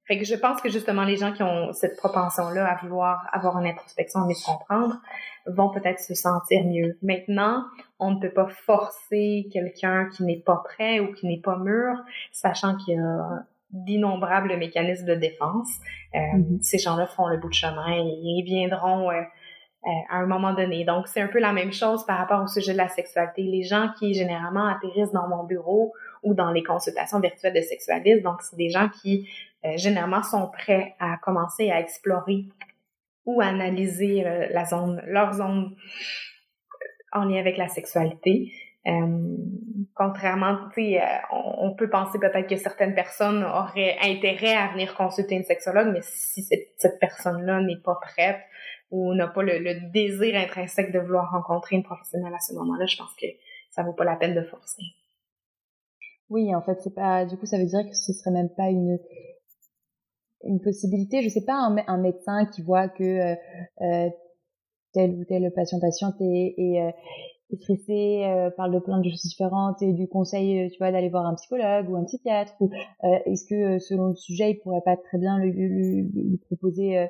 [0.08, 3.60] fait que je pense que justement les gens qui ont cette propension-là à vouloir avoir
[3.60, 5.00] une introspection et se comprendre
[5.46, 6.98] vont peut-être se sentir mieux.
[7.04, 7.64] Maintenant,
[8.00, 11.96] on ne peut pas forcer quelqu'un qui n'est pas prêt ou qui n'est pas mûr,
[12.32, 15.68] sachant qu'il y a d'innombrables mécanismes de défense.
[16.16, 16.62] Euh, mm-hmm.
[16.62, 20.54] Ces gens-là font le bout de chemin et ils viendront euh, euh, à un moment
[20.54, 20.86] donné.
[20.86, 23.42] Donc, c'est un peu la même chose par rapport au sujet de la sexualité.
[23.42, 28.24] Les gens qui généralement atterrissent dans mon bureau ou dans les consultations virtuelles de sexualistes,
[28.24, 29.28] donc c'est des gens qui
[29.76, 32.46] généralement sont prêts à commencer à explorer
[33.26, 35.76] ou à analyser la zone, leur zone
[37.12, 38.52] en lien avec la sexualité.
[38.86, 39.38] Euh,
[39.96, 44.94] contrairement, tu sais, on, on, peut penser peut-être que certaines personnes auraient intérêt à venir
[44.96, 48.42] consulter une sexologue, mais si cette, personne-là n'est pas prête
[48.92, 52.98] ou n'a pas le, désir intrinsèque de vouloir rencontrer une professionnelle à ce moment-là, je
[52.98, 53.28] pense que
[53.72, 54.82] ça vaut pas la peine de forcer.
[56.30, 57.26] Oui, en fait, c'est pas.
[57.26, 59.00] Du coup, ça veut dire que ce serait même pas une
[60.46, 61.22] une possibilité.
[61.24, 63.36] Je sais pas un, médecin qui voit que euh,
[63.82, 64.10] euh
[64.94, 66.94] tel ou tel patient patiente est, est,
[67.54, 71.10] euh, stressé, euh, parle de plein de choses différentes et du conseil, tu vois, d'aller
[71.10, 72.70] voir un psychologue ou un psychiatre ou
[73.26, 77.08] est-ce que selon le sujet, il pourrait pas très bien lui, lui, lui proposer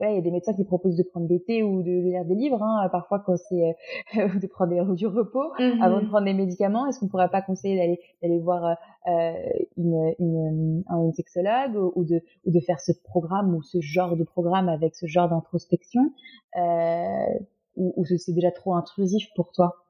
[0.00, 2.34] il y a des médecins qui proposent de prendre des thés ou de lire des
[2.34, 3.76] livres, hein, parfois quand c'est
[4.16, 5.82] euh, de prendre du repos mm-hmm.
[5.82, 6.86] avant de prendre des médicaments.
[6.86, 8.76] Est-ce qu'on pourrait pas conseiller d'aller d'aller voir
[9.08, 9.32] euh,
[9.76, 14.24] une, une, un sexologue ou, de ou de faire ce programme ou ce genre de
[14.24, 16.12] programme avec ce genre d'introspection
[16.58, 17.38] euh,
[17.76, 19.86] ou, ou c'est déjà trop intrusif pour toi?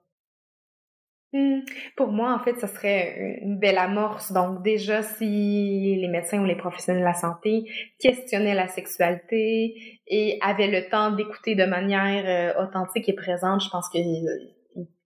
[1.32, 1.60] Hmm.
[1.96, 4.32] Pour moi, en fait, ce serait une belle amorce.
[4.32, 7.64] Donc, déjà, si les médecins ou les professionnels de la santé
[7.98, 9.74] questionnaient la sexualité
[10.06, 14.06] et avaient le temps d'écouter de manière euh, authentique et présente, je pense qu'il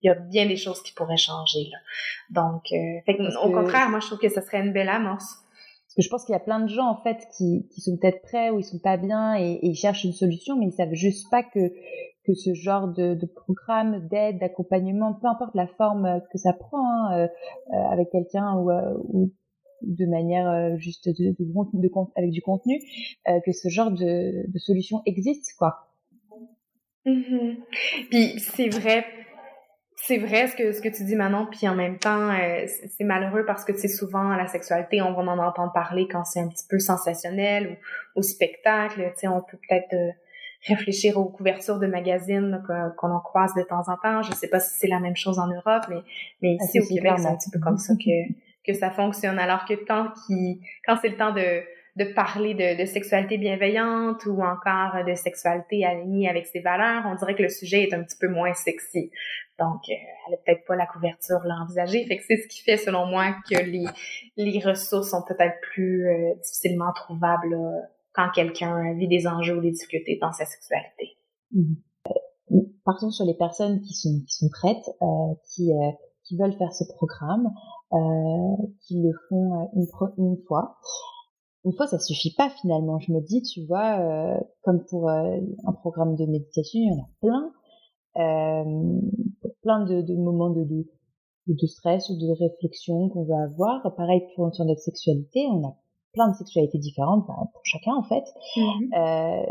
[0.02, 1.64] y a bien des choses qui pourraient changer.
[1.70, 1.78] Là.
[2.42, 5.38] Donc, euh, au contraire, moi, je trouve que ce serait une belle amorce.
[5.86, 7.96] Parce que je pense qu'il y a plein de gens, en fait, qui, qui sont
[7.96, 10.72] peut-être prêts ou ils sont pas bien et, et, ils cherchent une solution, mais ils
[10.72, 11.72] savent juste pas que
[12.24, 16.86] que ce genre de, de programme d'aide, d'accompagnement, peu importe la forme que ça prend,
[16.86, 17.28] hein, euh,
[17.72, 19.32] euh, avec quelqu'un ou, euh, ou,
[19.82, 22.78] de manière juste de, de, de, avec du contenu,
[23.26, 25.86] que ce genre de, de solution existe, quoi.
[27.06, 27.56] Mm-hmm.
[28.10, 29.06] Puis c'est vrai,
[29.96, 32.30] c'est vrai ce que ce que tu dis Manon, puis en même temps,
[32.66, 36.40] c'est malheureux parce que sais souvent la sexualité, on va en entendre parler quand c'est
[36.40, 37.78] un petit peu sensationnel
[38.14, 39.96] ou au spectacle, tu sais on peut peut-être
[40.66, 42.62] réfléchir aux couvertures de magazines
[42.98, 44.22] qu'on en croise de temps en temps.
[44.22, 46.02] Je sais pas si c'est la même chose en Europe, mais,
[46.42, 48.32] mais ah, ici au Québec, c'est un petit peu comme ça que,
[48.66, 49.38] que ça fonctionne.
[49.38, 51.62] Alors que quand, qui, quand c'est le temps de,
[51.96, 57.14] de parler de, de, sexualité bienveillante ou encore de sexualité alignée avec ses valeurs, on
[57.14, 59.10] dirait que le sujet est un petit peu moins sexy.
[59.58, 59.92] Donc, euh,
[60.26, 62.04] elle n'a peut-être pas la couverture là envisagée.
[62.06, 63.84] Fait que c'est ce qui fait, selon moi, que les,
[64.36, 67.56] les ressources sont peut-être plus euh, difficilement trouvables
[68.14, 71.16] quand quelqu'un vit des enjeux ou des difficultés dans sa sexualité.
[71.52, 71.74] Mmh.
[72.84, 75.90] Partons sur les personnes qui sont qui sont prêtes, euh, qui euh,
[76.24, 77.52] qui veulent faire ce programme,
[77.92, 79.86] euh, qui le font une,
[80.18, 80.76] une fois.
[81.64, 82.98] Une fois, ça suffit pas finalement.
[82.98, 84.00] Je me dis, tu vois,
[84.62, 87.52] comme pour un programme de méditation, il y en a plein,
[89.60, 90.86] plein de, de moments de, de,
[91.46, 93.94] de stress ou de réflexion qu'on va avoir.
[93.94, 95.76] Pareil pour notre sexualité, on a
[96.12, 98.24] plein de sexualités différentes bah, pour chacun en fait.
[98.56, 99.42] Mmh euh,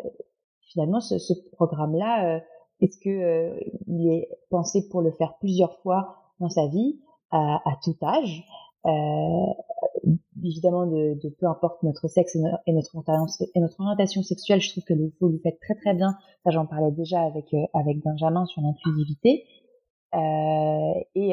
[0.72, 2.40] finalement, ce, ce programme-là, euh,
[2.82, 7.00] est-ce que euh, il est pensé pour le faire plusieurs fois dans sa vie,
[7.32, 8.44] à, à tout âge?
[8.86, 9.54] Euh,
[10.42, 12.40] Évidemment, de, de, peu importe notre sexe et,
[12.72, 12.96] notre,
[13.54, 16.16] et notre orientation sexuelle, je trouve que vous, vous le faites très très bien.
[16.46, 19.44] Ça, j'en parlais déjà avec avec Benjamin sur l'inclusivité.
[20.14, 21.32] et,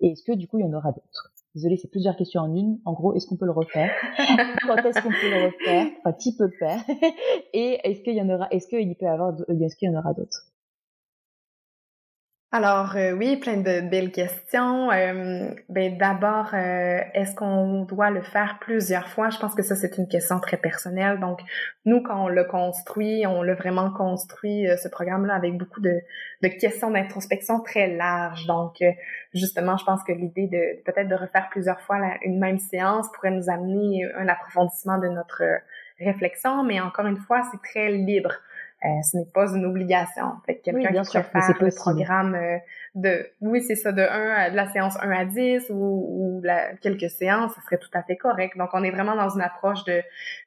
[0.00, 1.33] et est-ce que du coup, il y en aura d'autres?
[1.54, 2.80] Désolée, c'est plusieurs questions en une.
[2.84, 3.90] En gros, est-ce qu'on peut le refaire?
[4.66, 5.86] Quand est-ce qu'on peut le refaire?
[6.00, 6.82] Enfin, qui peut le faire?
[7.52, 9.98] Et est-ce qu'il y en aura Est-ce qu'il peut y avoir Est-ce qu'il y en
[9.98, 10.53] aura d'autres?
[12.54, 14.92] Alors euh, oui, plein de belles questions.
[14.92, 19.28] Euh, ben d'abord, euh, est-ce qu'on doit le faire plusieurs fois?
[19.30, 21.18] Je pense que ça c'est une question très personnelle.
[21.18, 21.40] Donc
[21.84, 25.98] nous, quand on l'a construit, on l'a vraiment construit ce programme-là avec beaucoup de,
[26.44, 28.46] de questions d'introspection très larges.
[28.46, 28.76] Donc
[29.34, 33.32] justement, je pense que l'idée de peut-être de refaire plusieurs fois une même séance pourrait
[33.32, 35.42] nous amener un approfondissement de notre
[35.98, 36.62] réflexion.
[36.62, 38.32] Mais encore une fois, c'est très libre.
[38.84, 40.32] Euh, ce n'est pas une obligation.
[40.44, 42.58] Fait que quelqu'un qui préfère le programme euh,
[42.94, 46.74] de, oui, c'est ça, de 1 de la séance 1 à 10 ou, ou la,
[46.76, 48.58] quelques séances, ça serait tout à fait correct.
[48.58, 50.02] Donc, on est vraiment dans une approche de,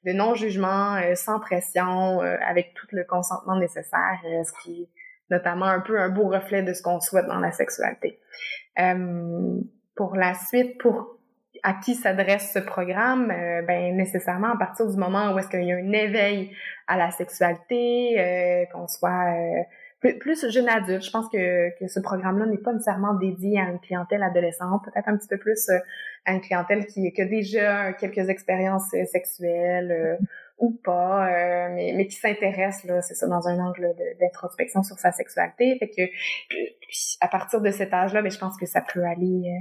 [0.06, 4.90] de non-jugement, euh, sans pression, avec tout le consentement nécessaire, ce qui est
[5.30, 8.20] notamment un peu un beau reflet de ce qu'on souhaite dans la sexualité.
[9.96, 11.17] pour la suite, pour
[11.64, 15.64] à qui s'adresse ce programme, euh, ben nécessairement à partir du moment où est-ce qu'il
[15.64, 16.52] y a un éveil
[16.88, 19.34] à la sexualité, euh, qu'on soit
[20.04, 21.04] euh, plus, jeune adulte.
[21.04, 25.08] Je pense que, que ce programme-là n'est pas nécessairement dédié à une clientèle adolescente, peut-être
[25.08, 25.70] un petit peu plus
[26.26, 30.20] à une clientèle qui, qui a déjà quelques expériences sexuelles
[30.60, 35.12] ou pas, mais, mais qui s'intéresse là, c'est ça, dans un angle d'introspection sur sa
[35.12, 35.78] sexualité.
[35.80, 36.04] Fait que
[37.22, 39.52] à partir de cet âge-là, ben, je pense que ça peut aller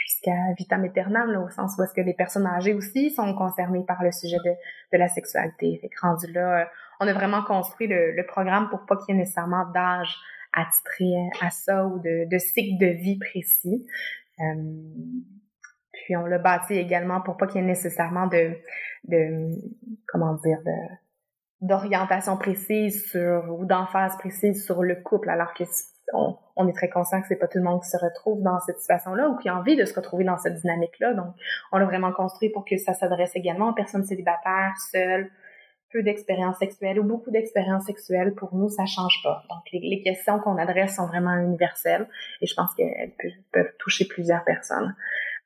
[0.00, 3.84] jusqu'à vitam aeternam, là, au sens où est-ce que les personnes âgées aussi sont concernées
[3.86, 4.50] par le sujet de,
[4.92, 5.78] de la sexualité.
[5.80, 6.64] Fait que rendu là, euh,
[7.00, 10.14] on a vraiment construit le, programme pour pas qu'il y ait nécessairement d'âge
[10.52, 13.86] attitrés à ça ou de, de cycle de vie précis.
[15.92, 18.56] puis on l'a bâti également pour pas qu'il y ait nécessairement de,
[19.04, 19.48] de
[20.08, 20.58] comment dire,
[21.60, 25.64] d'orientation précise sur ou d'emphase précise sur le couple, alors que
[26.12, 28.78] on, est très conscient que c'est pas tout le monde qui se retrouve dans cette
[28.78, 31.14] situation-là ou qui a envie de se retrouver dans cette dynamique-là.
[31.14, 31.34] Donc,
[31.72, 35.30] on l'a vraiment construit pour que ça s'adresse également aux personnes célibataires, seules,
[35.92, 38.34] peu d'expériences sexuelles ou beaucoup d'expériences sexuelles.
[38.34, 39.42] Pour nous, ça change pas.
[39.50, 42.06] Donc, les, les questions qu'on adresse sont vraiment universelles
[42.40, 43.12] et je pense qu'elles
[43.52, 44.94] peuvent toucher plusieurs personnes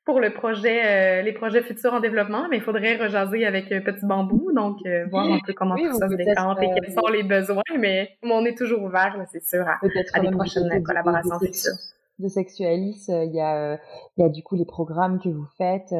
[0.05, 3.81] pour le projet, euh, les projets futurs en développement, mais il faudrait rejaser avec euh,
[3.81, 7.07] Petit Bambou, donc euh, voir un peu comment tout ça se décante et quels sont
[7.07, 9.79] les besoins, mais on est toujours ouvert, c'est sûr, à,
[10.13, 11.73] à des prochaines collaborations futures.
[12.19, 13.77] De Sexualis, il y a,
[14.17, 15.91] il y a du coup les programmes que vous faites.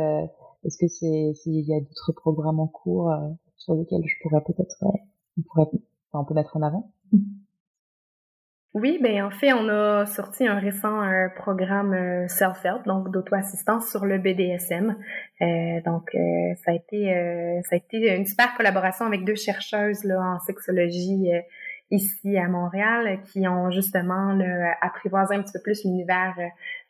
[0.63, 3.13] Est-ce que c'est, il y a d'autres programmes en cours
[3.57, 4.77] sur lesquels je pourrais peut-être,
[5.37, 5.67] on pourrait,
[6.11, 6.89] enfin, on peut mettre en avant?
[8.75, 13.89] Oui, ben en fait, on a sorti un récent un programme euh, self-help, donc d'auto-assistance
[13.89, 14.97] sur le BDSM.
[15.41, 15.45] Euh,
[15.85, 20.19] donc, euh, ça a été ça a été une super collaboration avec deux chercheuses là
[20.19, 21.29] en sexologie
[21.89, 26.35] ici à Montréal qui ont justement là, apprivoisé un petit peu plus l'univers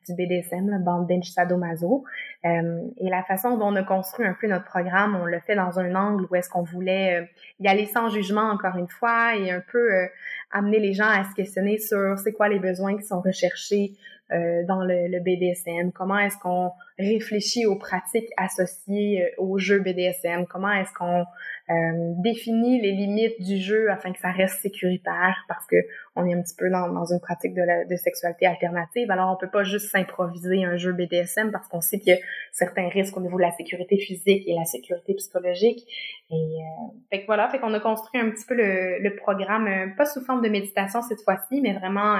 [0.05, 2.03] du BDSM, le bandage sadomaso.
[2.45, 5.55] Euh, et la façon dont on a construit un peu notre programme, on l'a fait
[5.55, 7.25] dans un angle où est-ce qu'on voulait euh,
[7.59, 10.07] y aller sans jugement encore une fois et un peu euh,
[10.55, 13.91] amener les gens à se questionner sur c'est quoi les besoins qui sont recherchés
[14.31, 19.79] euh, dans le, le, BDSM, comment est-ce qu'on réfléchit aux pratiques associées euh, au jeu
[19.79, 25.43] BDSM, comment est-ce qu'on euh, définit les limites du jeu afin que ça reste sécuritaire?
[25.47, 25.75] Parce que
[26.15, 29.11] on est un petit peu dans, dans une pratique de, la, de sexualité alternative.
[29.11, 32.19] Alors on peut pas juste s'improviser un jeu BDSM parce qu'on sait qu'il y a
[32.53, 35.85] certains risques au niveau de la sécurité physique et la sécurité psychologique.
[36.29, 39.93] Et euh, fait que voilà, fait qu'on a construit un petit peu le, le programme,
[39.97, 42.19] pas sous forme de méditation cette fois-ci, mais vraiment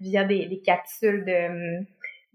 [0.00, 1.84] via des, des capsules de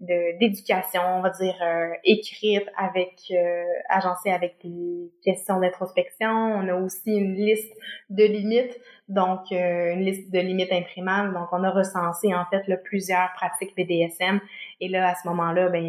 [0.00, 6.30] d'éducation, on va dire euh, écrite avec euh, agencée avec des questions d'introspection.
[6.30, 7.72] On a aussi une liste
[8.08, 11.34] de limites, donc euh, une liste de limites imprimables.
[11.34, 14.40] Donc on a recensé en fait là, plusieurs pratiques BDSM
[14.80, 15.84] et là à ce moment-là, ben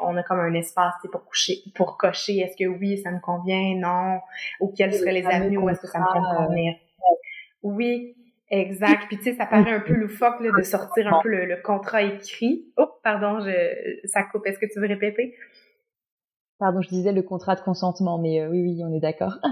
[0.00, 2.38] on a comme un espace pour coucher, pour cocher.
[2.40, 4.20] Est-ce que oui, ça me convient, non,
[4.60, 6.74] ou quelles seraient les avenues où est-ce que ça me ferait convenir.
[7.62, 8.14] Oui,
[8.50, 9.06] Exact.
[9.08, 12.02] Puis tu sais, ça paraît un peu loufoque là, de sortir un peu le, contrat
[12.02, 12.72] écrit.
[12.76, 14.46] Oh, pardon, je, ça coupe.
[14.46, 15.34] Est-ce que tu veux répéter?
[16.58, 19.38] Pardon, je disais le contrat de consentement, mais euh, oui, oui, on est d'accord.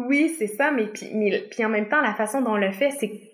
[0.00, 2.70] Oui, c'est ça, mais puis, mais puis en même temps, la façon dont on le
[2.70, 3.27] fait, c'est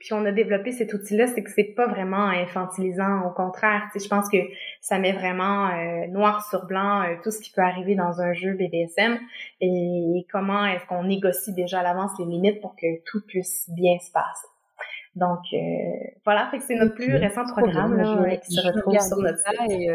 [0.00, 3.26] puis on a développé cet outil-là, c'est que c'est pas vraiment infantilisant.
[3.26, 4.38] Au contraire, je pense que
[4.80, 8.32] ça met vraiment euh, noir sur blanc euh, tout ce qui peut arriver dans un
[8.32, 9.18] jeu BDSM
[9.60, 13.98] et, comment est-ce qu'on négocie déjà à l'avance les limites pour que tout puisse bien
[13.98, 14.46] se passer.
[15.16, 15.58] Donc euh,
[16.24, 19.70] voilà, fait que c'est notre plus récent programme là, qui se retrouve sur notre site.
[19.70, 19.86] Et,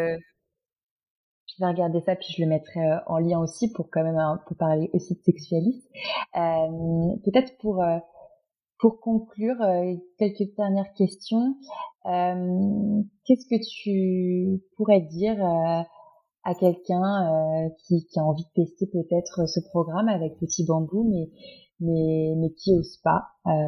[1.58, 4.38] je vais regarder ça puis je le mettrai en lien aussi pour quand même un
[4.46, 5.88] peu parler aussi de sexualisme.
[6.34, 7.82] Peut-être pour
[8.78, 11.56] pour conclure, euh, quelques dernières questions.
[12.06, 15.82] Euh, qu'est-ce que tu pourrais dire euh,
[16.44, 21.30] à quelqu'un qui, qui, a envie de tester peut-être ce programme avec Petit Bambou, mais
[21.80, 23.24] mais, mais qui ose pas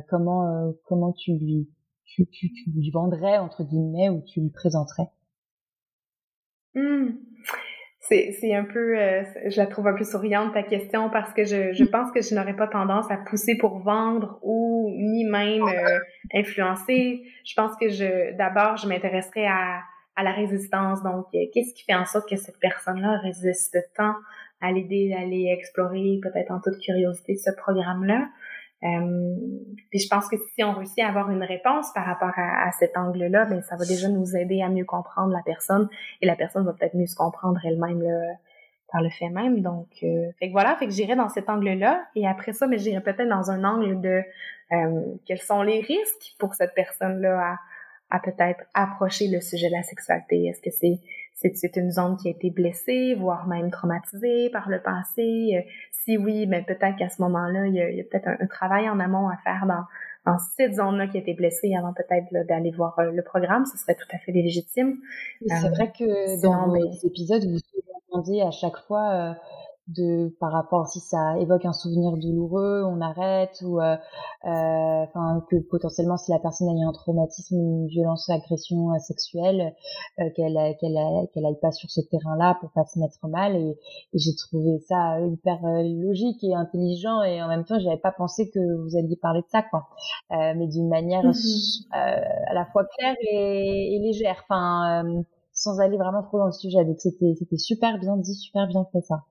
[0.09, 1.69] Comment comment tu lui
[2.05, 5.11] tu, tu, tu, lui vendrais entre guillemets ou tu lui présenterais?
[6.75, 7.19] Mmh
[8.09, 11.73] c'est un peu, euh, je la trouve un peu souriante ta question parce que je,
[11.73, 15.99] je pense que je n'aurais pas tendance à pousser pour vendre ou ni même euh,
[16.35, 17.23] influencer.
[17.45, 19.81] Je pense que je, d'abord, je m'intéresserais à,
[20.17, 21.03] à la résistance.
[21.03, 24.15] Donc, euh, qu'est-ce qui fait en sorte que cette personne-là résiste tant
[24.61, 28.29] à l'idée d'aller explorer, peut-être en toute curiosité, ce programme-là?
[28.85, 29.37] Euh,
[29.91, 32.97] puis je pense que si on réussit à avoir une réponse par rapport à, cet
[32.97, 35.89] angle-là, ben ça va déjà nous aider à mieux comprendre la personne
[36.21, 38.03] et la personne va peut-être mieux se comprendre elle-même
[38.91, 39.61] par le fait même.
[39.61, 42.79] Donc, euh, fait que voilà, fait que j'irai dans cet angle-là et après ça, mais
[42.79, 44.23] j'irai peut-être dans un angle de
[44.73, 47.57] euh, quels sont les risques pour cette personne-là
[48.11, 50.47] à, à peut-être approcher le sujet de la sexualité?
[50.47, 51.01] Est-ce que c'est
[51.41, 55.57] c'est une zone qui a été blessée, voire même traumatisée par le passé.
[55.57, 58.99] Euh, si oui, ben peut-être qu'à ce moment-là, il y a, peut-être un, travail en
[58.99, 59.85] amont à faire dans,
[60.27, 63.67] dans cette zone-là qui a été blessée avant peut-être d'aller voir euh, le programme.
[63.67, 64.97] Ce serait tout à fait légitime.
[65.47, 67.59] C'est vrai que euh, dans les épisodes, vous
[68.11, 69.37] demandez à chaque fois
[69.89, 73.97] de par rapport si ça évoque un souvenir douloureux, on arrête ou euh,
[74.45, 78.99] euh, enfin que potentiellement si la personne a eu un traumatisme, une violence, agression euh,
[78.99, 79.75] sexuelle,
[80.17, 80.99] qu'elle qu'elle
[81.33, 83.79] qu'elle aille pas sur ce terrain-là pour pas se mettre mal et,
[84.13, 88.59] j'ai trouvé ça hyper logique et intelligent et en même temps j'avais pas pensé que
[88.59, 89.89] vous alliez parler de ça quoi,
[90.31, 91.87] mais d'une manière mm-hmm.
[91.93, 96.85] à la fois claire et, et légère, enfin sans aller vraiment trop dans le sujet.
[96.85, 99.25] Donc c'était c'était super bien dit, super bien fait ça.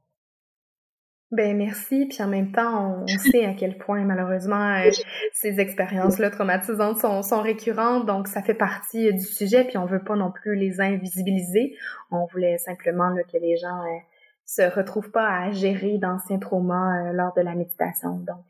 [1.32, 4.92] Ben merci, puis en même temps, on sait à quel point malheureusement euh,
[5.34, 9.86] ces expériences-là traumatisantes sont, sont récurrentes, donc ça fait partie euh, du sujet, puis on
[9.86, 11.76] veut pas non plus les invisibiliser.
[12.12, 13.98] On voulait simplement que les gens euh,
[14.46, 18.20] se retrouvent pas à gérer d'anciens traumas lors de la méditation.
[18.20, 18.46] Donc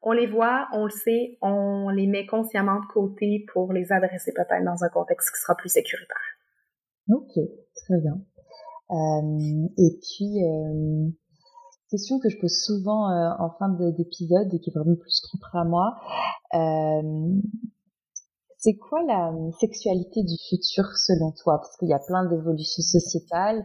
[0.00, 4.32] on les voit, on le sait, on les met consciemment de côté pour les adresser
[4.32, 6.16] peut-être dans un contexte qui sera plus sécuritaire.
[7.08, 7.32] Ok,
[7.74, 8.20] très bien.
[9.76, 10.44] et puis
[11.90, 15.56] question que je pose souvent euh, en fin d'épisode et qui est vraiment plus propre
[15.56, 15.96] à moi.
[16.54, 17.40] Euh,
[18.58, 21.58] c'est quoi la sexualité du futur selon toi?
[21.58, 23.64] Parce qu'il y a plein d'évolutions sociétales.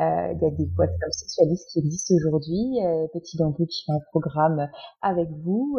[0.00, 2.78] Euh, il y a des boîtes comme sexualistes qui existent aujourd'hui.
[3.12, 4.68] Petit Bambou qui fait un programme
[5.02, 5.76] avec vous.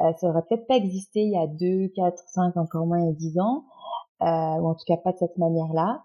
[0.00, 3.10] ça aurait peut-être pas existé il y a 2, 4, 5, encore moins il y
[3.10, 3.64] a 10 ans.
[4.20, 6.02] ou en tout cas pas de cette manière-là.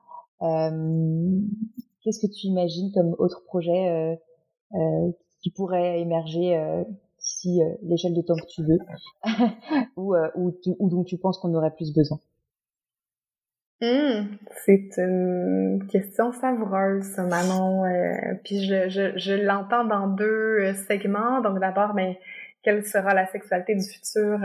[2.03, 4.15] Qu'est-ce que tu imagines comme autre projet euh,
[5.41, 6.83] qui pourrait émerger euh,
[7.19, 8.79] d'ici euh, l'échelle de temps que tu veux,
[9.97, 12.19] ou, ou, ou, dont tu penses qu'on aurait plus besoin
[13.81, 17.83] mmh, c'est une question savoureuse, Manon.
[18.43, 21.41] puis je, je, je l'entends dans deux segments.
[21.41, 22.15] Donc d'abord, mais ben,
[22.61, 24.39] quelle sera la sexualité du futur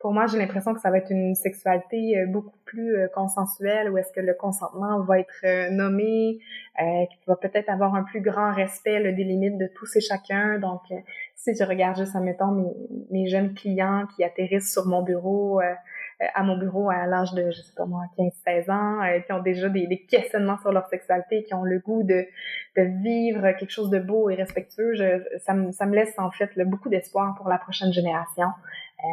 [0.00, 3.90] pour moi, j'ai l'impression que ça va être une sexualité euh, beaucoup plus euh, consensuelle,
[3.90, 6.38] où est-ce que le consentement va être euh, nommé,
[6.80, 10.58] euh, qui va peut-être avoir un plus grand respect des limites de tous et chacun.
[10.58, 10.80] Donc,
[11.36, 12.72] si je regarde juste, admettons, mes,
[13.10, 15.60] mes jeunes clients qui atterrissent sur mon bureau,
[16.34, 19.68] à mon bureau à l'âge de, je sais pas moi, 15-16 ans, qui ont déjà
[19.68, 22.26] des, des, questionnements sur leur sexualité, qui ont le goût de,
[22.76, 26.30] de vivre quelque chose de beau et respectueux, je, ça, me, ça me laisse en
[26.30, 28.48] fait beaucoup d'espoir pour la prochaine génération.
[29.02, 29.06] Euh,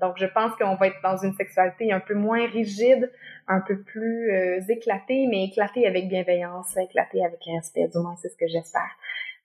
[0.00, 3.10] donc, je pense qu'on va être dans une sexualité un peu moins rigide,
[3.48, 8.30] un peu plus euh, éclatée, mais éclatée avec bienveillance, éclatée avec respect, du moins c'est
[8.30, 8.96] ce que j'espère.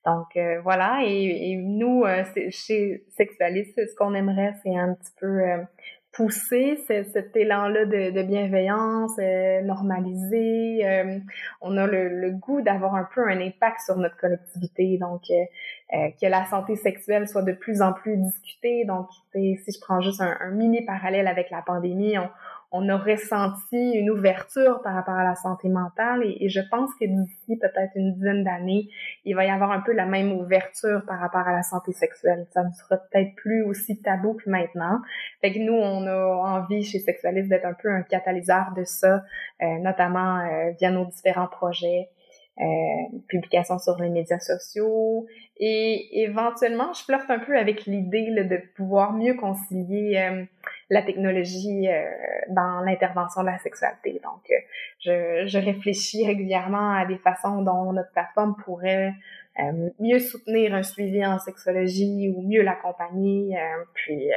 [0.05, 2.03] Donc euh, voilà, et, et nous,
[2.49, 5.41] chez Sexualiste, ce qu'on aimerait, c'est un petit peu
[6.15, 10.87] pousser cet élan-là de, de, bienveillance, euh, normaliser.
[10.87, 11.19] Euh,
[11.61, 15.23] on a le, le goût d'avoir un peu un impact sur notre collectivité, donc
[15.93, 18.85] euh, que la santé sexuelle soit de plus en plus discutée.
[18.85, 22.29] Donc, si je prends juste un, mini parallèle avec la pandémie, on,
[22.77, 27.05] on a ressenti une ouverture par rapport à la santé mentale et, je pense que
[27.05, 28.89] d'ici peut-être une dizaine d'années,
[29.23, 32.47] il va y avoir un peu la même ouverture par rapport à la santé sexuelle.
[32.51, 34.99] Ça ne sera peut-être plus aussi tabou que maintenant.
[35.41, 39.23] Fait que nous, on a envie chez Sexualiste d'être un peu un catalyseur de ça,
[39.61, 42.09] euh, notamment euh, via nos différents projets.
[42.57, 45.27] Euh, publications sur les médias sociaux
[45.57, 50.45] et éventuellement je flirte un peu avec l'idée de pouvoir mieux concilier euh,
[50.89, 52.05] la technologie euh,
[52.47, 54.21] dans l'intervention de la sexualité.
[54.23, 54.55] Donc euh,
[54.99, 59.11] je, je, réfléchis régulièrement à des façons dont notre plateforme pourrait
[59.99, 63.57] mieux soutenir un suivi en sexologie ou mieux l'accompagner.
[63.93, 64.29] puis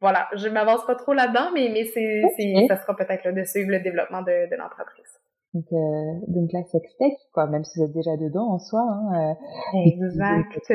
[0.00, 2.22] voilà, je m'avance pas trop là-dedans, mais, mais c'est,
[2.68, 5.20] ça sera peut-être de suivre le développement de, de l'entreprise.
[5.54, 8.80] Donc, euh, donc la sextech, quoi, même si vous êtes déjà dedans en soi.
[8.80, 9.36] Hein,
[9.74, 10.72] euh, exact.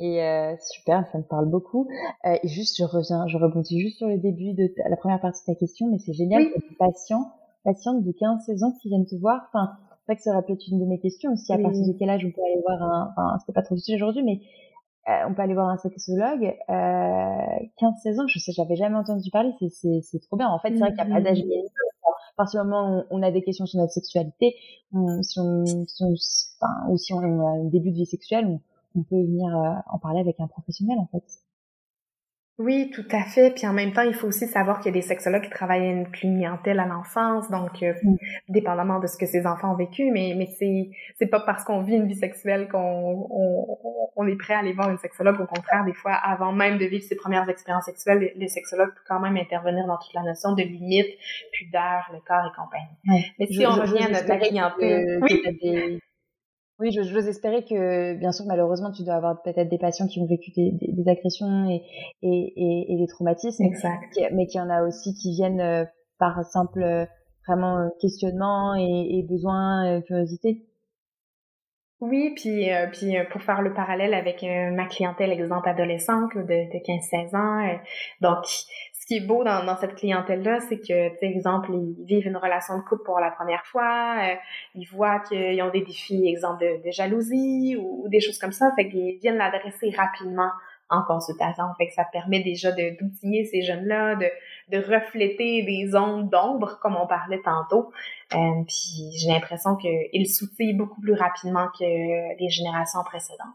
[0.00, 1.88] Et euh, super, ça me parle beaucoup.
[2.24, 5.42] Euh, et juste, je reviens, je rebondis juste sur le début de la première partie
[5.42, 7.32] de ta question, mais c'est génial que patients,
[7.64, 9.42] patientes de 15-16 ans qui viennent te voir.
[9.52, 11.86] Enfin, c'est vrai que ça aurait pu être une de mes questions aussi, à partir
[11.86, 14.40] de quel âge on peut aller voir un, enfin, c'était pas trop difficile aujourd'hui, mais
[15.08, 16.44] euh, on peut aller voir un sexologue.
[16.70, 20.48] Euh, 15-16 ans, je sais, j'avais jamais entendu parler, c'est trop bien.
[20.48, 21.72] En fait, c'est vrai qu'il n'y a pas d'âge limite
[22.34, 24.56] à partir du moment où on a des questions sur notre sexualité,
[24.92, 25.64] on, on
[26.88, 28.60] ou si on a un début de vie sexuelle, on,
[28.96, 31.24] on peut venir euh, en parler avec un professionnel en fait.
[32.56, 33.52] Oui, tout à fait.
[33.52, 35.88] Puis en même temps, il faut aussi savoir qu'il y a des sexologues qui travaillent
[35.88, 38.16] à une clientèle à l'enfance, donc euh, mm.
[38.48, 41.82] dépendamment de ce que ces enfants ont vécu, mais mais c'est c'est pas parce qu'on
[41.82, 45.40] vit une vie sexuelle qu'on on, on, est prêt à aller voir une sexologue.
[45.40, 49.04] Au contraire, des fois, avant même de vivre ses premières expériences sexuelles, les, sexologues peuvent
[49.08, 51.08] quand même intervenir dans toute la notion de limite,
[51.52, 53.32] pudeur, le corps et compagnie.
[53.40, 56.00] Mais si on revient à notre clientèle, oui.
[56.84, 60.26] Oui, j'ose espérer que, bien sûr, malheureusement, tu dois avoir peut-être des patients qui ont
[60.26, 61.82] vécu des, des, agressions et,
[62.20, 64.20] et, et, des traumatismes, exact.
[64.32, 65.86] mais qu'il y en a aussi qui viennent euh,
[66.18, 67.06] par simple euh,
[67.48, 70.66] vraiment questionnement et, et besoin, euh, curiosité.
[72.00, 76.36] Oui, puis, euh, puis euh, pour faire le parallèle avec euh, ma clientèle, exemple adolescente
[76.36, 77.78] de, de 15-16 ans,
[78.20, 78.44] donc
[79.04, 82.38] ce qui est beau dans, dans cette clientèle-là, c'est que, sais, exemple, ils vivent une
[82.38, 84.16] relation de couple pour la première fois,
[84.74, 88.72] ils voient qu'ils ont des défis, exemple, de, de jalousie ou, des choses comme ça,
[88.76, 90.48] fait qu'ils viennent l'adresser rapidement
[90.88, 91.64] en consultation.
[91.76, 94.26] Fait que ça permet déjà d'outiller ces jeunes-là, de,
[94.70, 97.90] de refléter des zones d'ombre, comme on parlait tantôt.
[98.34, 101.84] Euh, puis j'ai l'impression qu'ils s'outillent beaucoup plus rapidement que
[102.40, 103.48] les générations précédentes.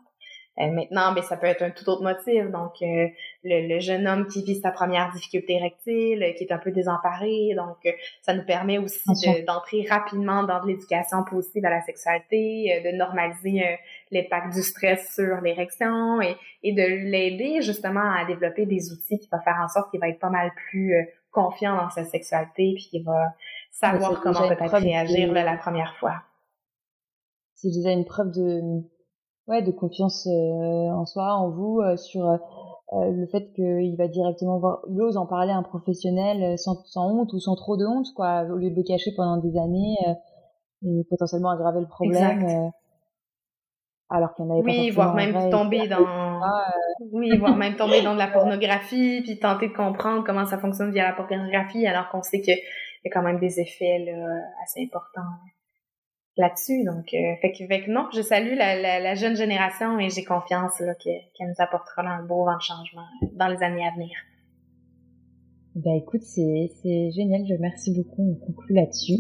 [0.59, 2.49] Euh, maintenant, ben, ça peut être un tout autre motif.
[2.51, 3.07] Donc, euh,
[3.43, 7.53] le, jeune homme qui vit sa première difficulté rectile, qui est un peu désemparé.
[7.55, 9.09] Donc, euh, ça nous permet aussi
[9.47, 13.77] d'entrer rapidement dans de l'éducation positive à la sexualité, de normaliser
[14.11, 19.29] l'impact du stress sur l'érection et, et de l'aider justement à développer des outils qui
[19.31, 20.95] vont faire en sorte qu'il va être pas mal plus
[21.31, 23.33] confiant dans sa sexualité puis qu'il va
[23.71, 26.23] savoir comment peut-être réagir la première fois.
[27.55, 28.61] C'est déjà une preuve de
[29.47, 32.39] ouais, de confiance euh, en soi, en vous, euh, sur
[32.93, 36.83] euh, le fait qu'il va directement voir, il ose en parler à un professionnel sans,
[36.85, 39.57] sans, honte ou sans trop de honte, quoi, au lieu de le cacher pendant des
[39.59, 39.95] années
[40.83, 42.71] et potentiellement aggraver le problème.
[44.09, 46.03] alors qu'il n'y avait oui, voire même tomber dans,
[47.11, 50.91] oui, voire même tomber dans de la pornographie, puis tenter de comprendre comment ça fonctionne
[50.91, 54.25] via la pornographie, alors qu'on sait qu'il y a quand même des effets là,
[54.63, 55.29] assez importants
[56.39, 56.83] là-dessus.
[56.83, 61.53] Donc, euh, fait, que, non, je salue la, jeune génération et j'ai confiance qu'elle nous
[61.59, 64.11] apportera un beau vent de changement dans les années à venir.
[65.75, 66.71] Ben écoute, c'est,
[67.11, 69.19] génial, je remercie beaucoup, on conclut là-dessus.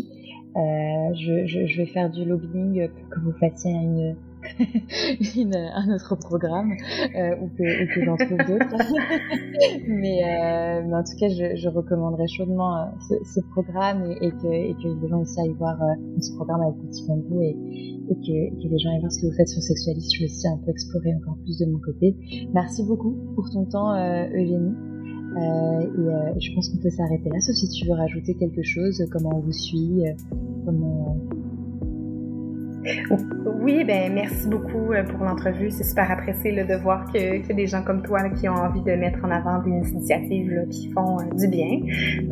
[0.55, 4.15] Euh, je, vais faire du lobbying pour que vous fassiez une,
[5.75, 6.71] un autre programme
[7.15, 8.75] euh, ou que, que j'en trouve d'autres.
[9.87, 15.09] mais, euh, mais, en tout cas, je, recommanderais chaudement euh, ce, programme et, que, les
[15.09, 18.79] gens aussi aillent voir euh, ce programme avec Petit Bambou et, et que, que, les
[18.79, 20.13] gens aillent voir ce que vous faites sur Sexualiste.
[20.15, 22.15] Je vais aussi un peu explorer encore plus de mon côté.
[22.53, 23.93] Merci beaucoup pour ton temps,
[24.33, 24.75] Eugénie.
[25.37, 29.29] Et je pense qu'on peut s'arrêter là, sauf si tu veux rajouter quelque chose, comment
[29.35, 30.03] on vous suit,
[30.65, 31.17] comment,
[33.61, 35.69] oui, ben merci beaucoup euh, pour l'entrevue.
[35.69, 38.81] C'est super apprécié là, de voir que, que des gens comme toi qui ont envie
[38.81, 41.81] de mettre en avant des initiatives qui font euh, du bien.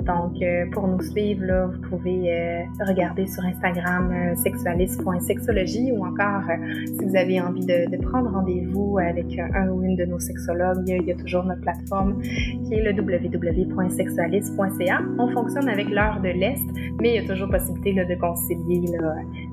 [0.03, 6.43] Donc, euh, pour nous suivre, là, vous pouvez regarder sur Instagram sexualiste.sexologie ou encore
[6.85, 10.83] si vous avez envie de, de prendre rendez-vous avec un ou une de nos sexologues,
[10.87, 15.01] il y a toujours notre plateforme qui est le www.sexualiste.ca.
[15.19, 16.65] On fonctionne avec l'heure de l'Est,
[17.01, 18.81] mais il y a toujours possibilité de concilier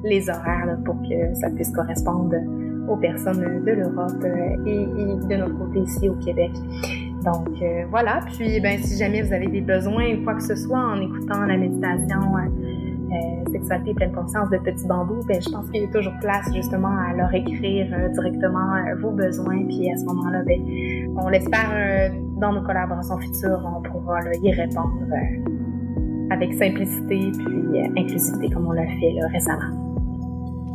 [0.04, 2.36] les horaires pour que ça puisse correspondre
[2.88, 6.50] aux personnes de l'Europe euh, et, de notre côté ici au Québec.
[7.24, 10.54] Donc euh, voilà, puis ben, si jamais vous avez des besoins ou quoi que ce
[10.54, 15.70] soit en écoutant la méditation euh, sexualité pleine conscience de Petit Bambou, ben, je pense
[15.70, 20.04] qu'il y a toujours place justement à leur écrire directement vos besoins, puis à ce
[20.06, 20.60] moment-là, ben,
[21.16, 24.98] on l'espère dans nos collaborations futures, on pourra y répondre
[26.30, 29.83] avec simplicité puis inclusivité comme on l'a fait récemment.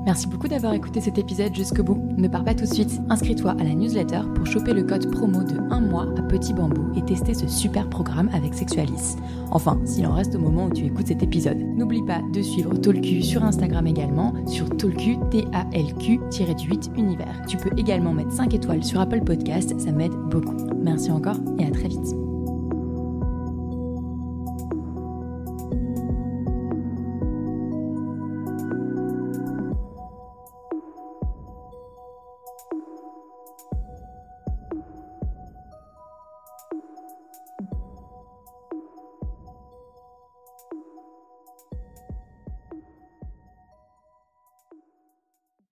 [0.10, 2.03] Merci beaucoup d'avoir écouté cet épisode jusqu'au bout.
[2.18, 5.43] Ne pars pas tout de suite, inscris-toi à la newsletter pour choper le code promo
[5.43, 9.18] de 1 mois à Petit Bambou et tester ce super programme avec Sexualis.
[9.51, 11.60] Enfin, s'il en reste au moment où tu écoutes cet épisode.
[11.60, 17.43] N'oublie pas de suivre Talku sur Instagram également, sur Talku, T-A-L-Q-8 univers.
[17.47, 20.57] Tu peux également mettre 5 étoiles sur Apple Podcast, ça m'aide beaucoup.
[20.82, 22.28] Merci encore et à très vite.